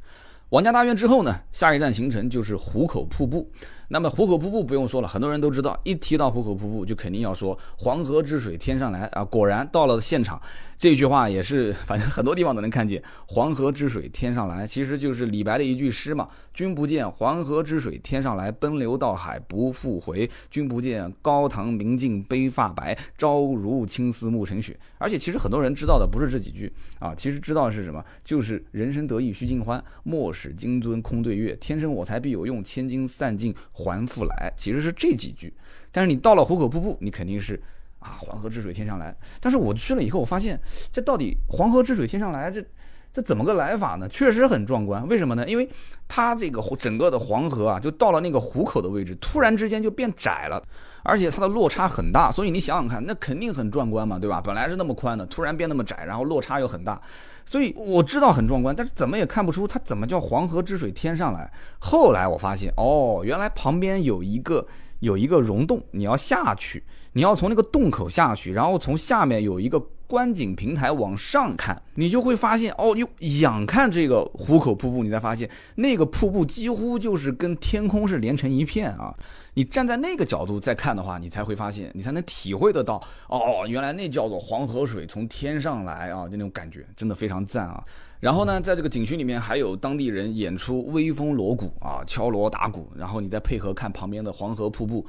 [0.50, 3.50] 王家大院之后呢，下一站行程就是壶口瀑布。
[3.92, 9.26] 那么壶口瀑布不用说了，很多人都知道，一提到壶口瀑布，就肯定要说黄河之水天上来啊！
[9.26, 10.40] 果然到了现场，
[10.78, 20.30] 这句话也是，反正很多地方都能看见“黄河之水天上来”，其实就是李白的一句诗嘛：“君不见黄河之水天上来，奔流到海不复回。
[20.52, 28.06] 君不见高堂明镜悲发白，朝如青丝暮成雪。”而且其实很多人知道的不是这几句啊，其实知道是什么？
[28.24, 31.56] 就是“人生得意须尽欢，莫使金樽空对月。
[31.56, 35.54] 天生我材必有用，千金散尽。”还复来，其实是这几句，
[35.92, 37.56] 但是你到了壶口瀑布，你肯定是
[38.00, 39.16] 啊，黄河之水天上来。
[39.40, 40.60] 但是我去了以后，我发现
[40.92, 42.64] 这到底黄河之水天上来，这
[43.12, 44.08] 这怎么个来法呢？
[44.10, 45.08] 确实很壮观。
[45.08, 45.48] 为什么呢？
[45.48, 45.68] 因为
[46.08, 50.62] 它这个整个的黄河啊，就到了那个壶口的位置，突然之间就变窄了，
[51.04, 52.32] 而且它的落差很大。
[52.32, 54.40] 所以你想想看，那肯定很壮观嘛，对吧？
[54.40, 57.02] 本来是那么宽的，突然变那么窄，然后落差又很大。
[57.50, 61.52] 所以我知道很壮观，但是怎么也看不出它怎么叫黄河之水天上来。
[61.80, 64.68] 后来我发现，哦，原来旁边有一个
[65.00, 66.84] 有一个溶洞，你要下去，
[67.14, 73.08] 你要从那个洞口下去，然后从下面有一个观景平台往上看，你就会发现，哦，哟，
[73.41, 79.14] 仰看这个壶口瀑布，你才发现那个瀑布几乎就是跟天空是连成一片啊。
[79.56, 87.84] 你站在那个角度再看的话，你才会发现，你才能体会得到哦，原来那叫做黄河水从天上来啊，就那种感觉真的非常赞啊。
[88.20, 95.06] 然后呢，在这个景区里面还有当地人演出威风锣鼓啊，敲锣打鼓，然后你再配合看旁边的黄河瀑布，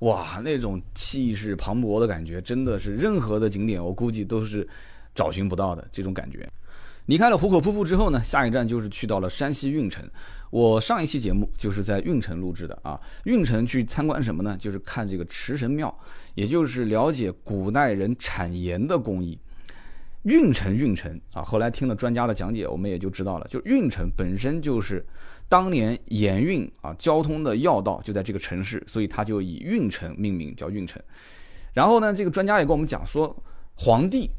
[0.00, 4.66] 哇，那种气势磅礴的感觉，真的是任何的景点我估计都是
[5.12, 6.48] 找寻不到的这种感觉。
[7.06, 10.08] 离开了壶口瀑布之后呢，下一站就是去到了山西运城。
[10.50, 13.00] 我上一期节目就是在运城录制的啊。
[13.24, 14.56] 运城去参观什么呢？
[14.56, 15.92] 就是看这个池神庙，
[16.36, 19.36] 也就是了解古代人产盐的工艺。
[20.22, 25.04] 运城，运城啊，后来听了专家的讲解，我们也就知道了，就运城本身就是
[25.48, 31.02] 当年盐运啊交通的要道，就在这个城市，所以它就以运城命名，叫运城。
[31.72, 33.36] 然后呢，这个专家也跟我们讲说，
[33.76, 34.30] 皇帝。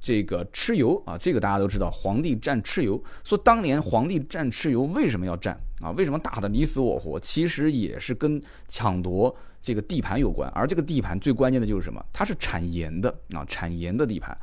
[0.00, 3.02] 这个蚩尤啊，这个大家都知道，皇帝战蚩尤。
[3.24, 5.90] 说当年皇帝战蚩尤为什么要战啊？
[5.90, 7.18] 为什么打得你死我活？
[7.18, 10.48] 其实也是跟抢夺这个地盘有关。
[10.54, 12.00] 而这个地盘最关键的就是什么？
[12.12, 14.38] 它是产盐的啊，产盐的地盘。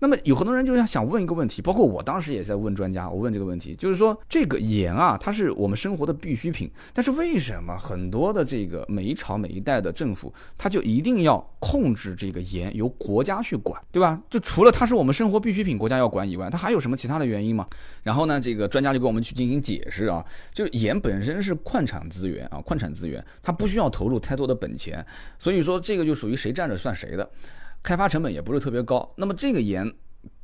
[0.00, 14.20] 那么有很多人就想想问一个问题，包括我当时也在问专家，我问这个问题，就是说这个盐啊，它是我们生活的必需品，但是为什么很多的这个每一朝每一代的政府，他就一定要控制这个盐由国家去管，对吧？
[14.28, 17.66] 就除了它是我们生活必需品，国家要管以外，它还有什么其他的原因吗？
[18.02, 20.22] 然后呢，这个专家就给我们去进行解释啊，
[20.52, 25.04] 就是盐本身是矿产资源啊，矿产资源，它不需要投入太多的本钱，
[25.38, 27.30] 所以说这个就属于谁占着算谁的。
[27.84, 29.92] 开发成本也不是特别高，那么这个盐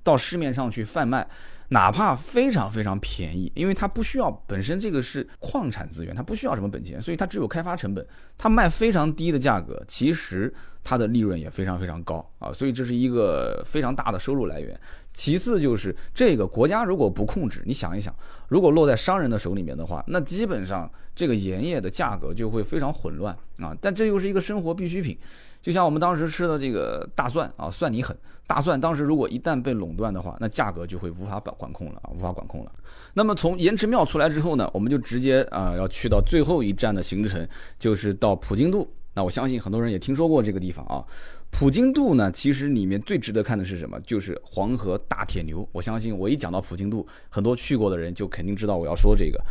[0.05, 1.26] 到市面上去贩卖，
[1.68, 10.53] 哪怕非常非常便宜，因为它不需要本身这个是矿产资源，它不需要什么本钱，所以它只有开发成本，它卖非常低的价格，其实
[10.84, 14.78] 它的利润也非常非常高啊，所以这是一个非常大的收入来源。
[15.12, 18.14] 其次就是这个国家如果不控制，你想一想，
[18.49, 23.76] 如果落在商人的手里面的话，那基本上这个盐业的价格就会非常混乱啊。
[23.80, 25.18] 但这又是一个生活必需品。
[25.62, 32.72] 就像我们当时吃的这个大蒜啊，蒜泥狠，大蒜当时如果一旦被垄断的话，那价格就会无法管管控了啊，无法管控了。
[33.14, 37.46] 那么从盐池庙出来之后呢，我们就直接啊要去到最后一站的行程，
[37.78, 38.90] 就是到普京渡。
[39.12, 41.04] 那我相信很多人也听说过这个地方啊。
[41.50, 44.00] 普京渡呢，其实里面最值得看的是什么？
[44.02, 45.68] 就是黄河大铁牛。
[45.72, 49.42] 我相信我一讲到普京渡，很多去过的人就肯定知道我要说这个。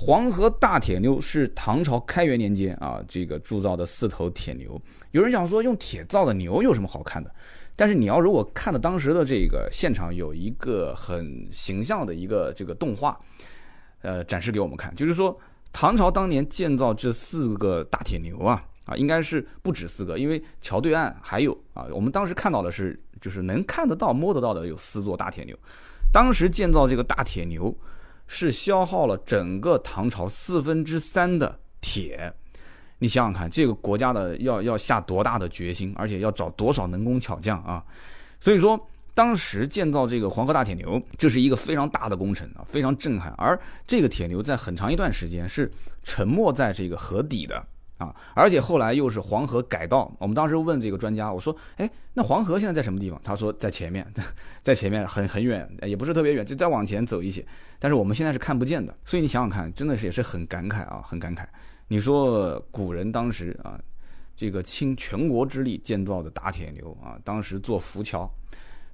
[0.00, 4.80] 黄河大铁牛是唐朝开元年间啊，这个铸造的四头铁牛。
[5.10, 7.34] 有人想说用铁造的牛有什么好看的？
[7.74, 13.18] 但是你要如果看了当时的这个现场，有一个很形象的一个这个动画，
[14.02, 15.36] 呃，展示给我们看，就是说
[15.72, 18.64] 唐朝当年建造这四个大铁牛啊。
[18.84, 21.86] 啊，应该是不止四个，因为桥对岸还有啊。
[21.92, 25.54] 我们当时看到的是，就是能看得到、摸得到的有四座大铁牛。
[26.10, 27.76] 当时建造这个大铁牛，
[28.28, 32.32] 是消耗了整个唐朝四分之三的铁。
[33.00, 37.84] 你想想看，这个国家的要要下多大的决心，而且要找多少能工巧匠啊！
[38.40, 43.32] 所以说，当时建造这个黄河大铁牛，这是一个非常大的工程啊，非常震撼。
[43.38, 45.70] 而这个铁牛在很长一段时间是
[46.02, 47.64] 沉没在这个河底的。
[47.98, 50.10] 啊，而且后来又是黄河改道。
[50.18, 54.06] 我们当时问这个专家，我说：“哎，那黄河现在在什么地方？”他说：“在前面，
[54.62, 57.44] 在前面很很远，也不是特别远，就再往前走一些。
[57.78, 58.96] 但是我们现在是看不见的。
[59.04, 61.44] 所以你想想看，真的是也是很感慨啊，很感慨。
[61.88, 63.76] 你说古人当时啊，
[64.36, 68.30] 这个倾全国之力建造的大铁牛啊，当时做浮桥，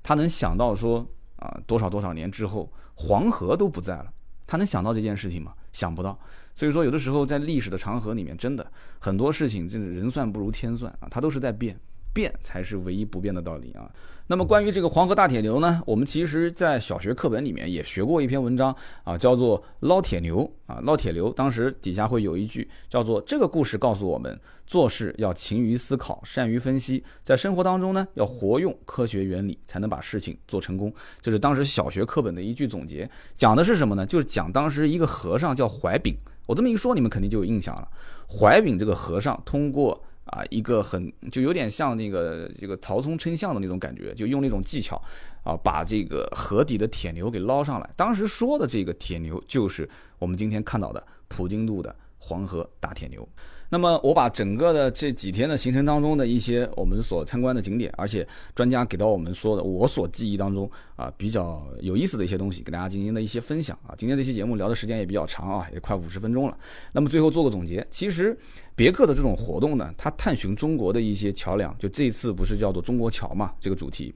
[0.03, 4.11] 他能想到说啊，多少多少年之后黄河都不在了，
[4.47, 5.53] 他能想到这件事情吗？
[5.75, 6.19] 想不到。”
[6.55, 8.67] 所以说，有的时候在历史的长河里面，真的
[8.99, 11.77] 很多事情，真的人算不如天算啊，它都是在变，
[12.13, 13.91] 变才是唯一不变的道理啊。
[14.29, 21.31] 那么关于这个黄河大铁牛呢，我们其实在小学课本里面也学过一篇文章啊，叫做《捞铁牛》啊，捞铁牛。
[21.31, 30.91] 当时底下会有一句叫做“这个故事告诉我们，做事要勤于思考，善于分析，在生活当中呢，要活用科学原理，才能把事情做成功。”
[31.21, 34.07] 这是当时小学课本的一句总结，讲的是什么呢？
[34.07, 36.17] 就是讲当时一个和尚叫怀炳。
[36.47, 37.89] 我这么一说，你们肯定就有印象了。
[38.29, 45.01] 怀丙这个和尚通过啊一个很就有点像那个这个曹冲称象的那种感觉，就用那种技巧
[45.43, 47.91] 啊把这个河底的铁牛给捞上来。
[47.97, 49.89] 当时说的这个铁牛就是
[50.19, 53.29] 我们今天看到的普京路的黄河大铁牛。
[53.75, 63.93] 那么我把整个的这几天的行程当中的一些我们所参观的景点，而且专家给到我们说的，我所记忆当中啊比较有意思的一些东西，给大家进行了一些分享啊。
[63.99, 66.57] 今天这期节目聊的时间也比较长啊，也快五十分钟了。
[66.93, 68.39] 那么最后做个总结，其实。
[68.77, 73.53] 别克的这种活动呢，它探寻中国的一些桥梁，就这一次不是叫做中国桥嘛？
[73.61, 74.13] 这个主题，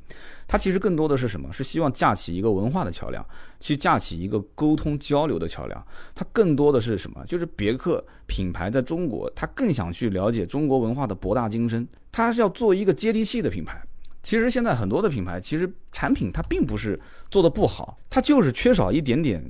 [0.48, 1.52] 它其实更多的是什么？
[1.52, 3.24] 是希望架起一个文化的桥梁，
[3.60, 5.86] 去架起一个沟通交流的桥梁。
[6.14, 7.24] 它更多的是什么？
[7.26, 13.80] 就是别克品牌在中国，它更想去了解中国文化的博大精深，它是要做一个接地气的品牌。
[14.20, 17.00] 其实现在很多的品牌，其实产品它并不是
[17.30, 19.40] 做的不好，它就是缺少一点点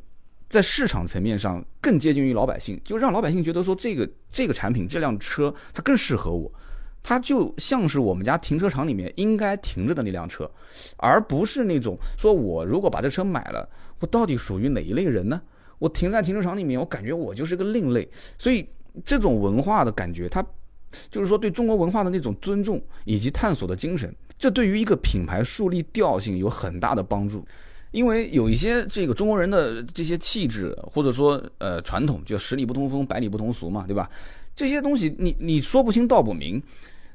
[0.48, 6.50] 在市场层面上更接近于老百姓，就让老百姓觉得说这个这个产品这辆车它更适合我，
[7.02, 10.50] 它就像是我们家停车场里面应该停着的那辆车，
[10.96, 13.68] 而不是那种说我如果把这车买了，
[14.00, 15.40] 我到底属于哪一类人呢？
[15.78, 18.66] 我停在停车场里面，我感觉我就是个另类，所以
[19.04, 20.44] 这种文化的感觉，它
[21.10, 24.12] 就是说对中国文化的那种尊重以及探索的精神。
[24.38, 27.44] 这对于一个品牌树立调性有很大的帮助，
[27.90, 34.10] 因为有一些这个中国人的这些气质或者说呃传统，就十里不同风，百里不同俗嘛，对吧？
[34.54, 36.62] 这些东西你你说不清道不明，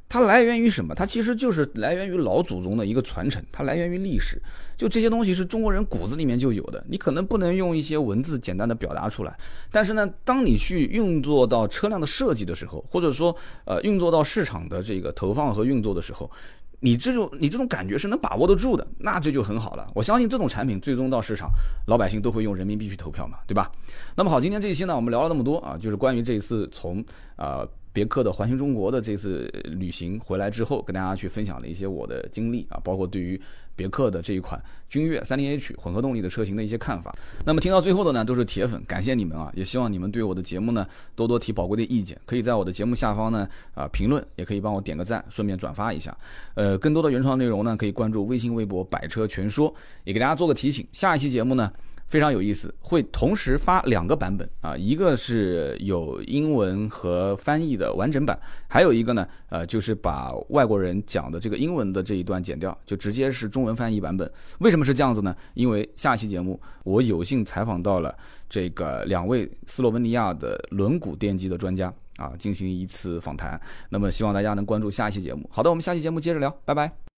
[0.10, 0.96] 它来源于什么？
[0.96, 4.42] 它其实就是来源于老祖宗的一个传承，它来源于历史。
[4.76, 9.38] 就这些东西是中国人骨子里面就有的，你可能不能用一些文字简单的表达出来，
[9.72, 16.32] 但是呢，当你去运作到车辆的设计的时候，或者说呃运作到市场的这个投放和运作的时候。
[16.84, 19.88] 你这种你这种感觉是能把握得住的，那这就很好了。
[19.96, 21.50] 我相信这种产品最终到市场，
[21.88, 23.72] 老百姓都会用人民币去投票嘛，对吧？
[24.18, 27.04] 那么好，今天这一期呢，我们聊了那么多啊，就是关于这一次从
[27.38, 27.66] 啊。
[27.96, 33.40] 别克的环形中国的这次旅行回来之后，跟大家去分享了一些我的经历啊，包括对于
[33.76, 37.14] 别克的这一款君越 30H 混合动力的车型的一些看法。
[37.46, 39.52] 那么听到最后的呢，都是铁粉，感谢你们啊！
[39.56, 46.16] 也希望你们对我的节目呢多多提宝贵的意见，可以在我的节目下方呢啊评论，也可以帮我点个赞，顺便转发一下。
[46.54, 49.74] 呃，更多的原创内容呢，可以关注微信、微博“百车全说”，
[50.06, 51.72] 也给大家做个提醒，下一期节目呢。
[52.14, 64.32] 非常有意思，会同时发两个版本啊，一个是有英文和翻译的完整版，还有一个呢，呃，就是把外国人讲的这个英文的这一段剪掉，就直接是中文翻译版本。
[64.60, 65.36] 为什么是这样子呢？
[65.56, 68.16] 因为下期节目我有幸采访到了
[68.48, 73.60] 这个两位斯洛文尼亚的轮毂电机的专家啊，进行一次访谈。
[73.90, 75.50] 那么希望大家能关注下一期节目。
[75.52, 77.04] 好的，我们下期节目接着聊，拜拜。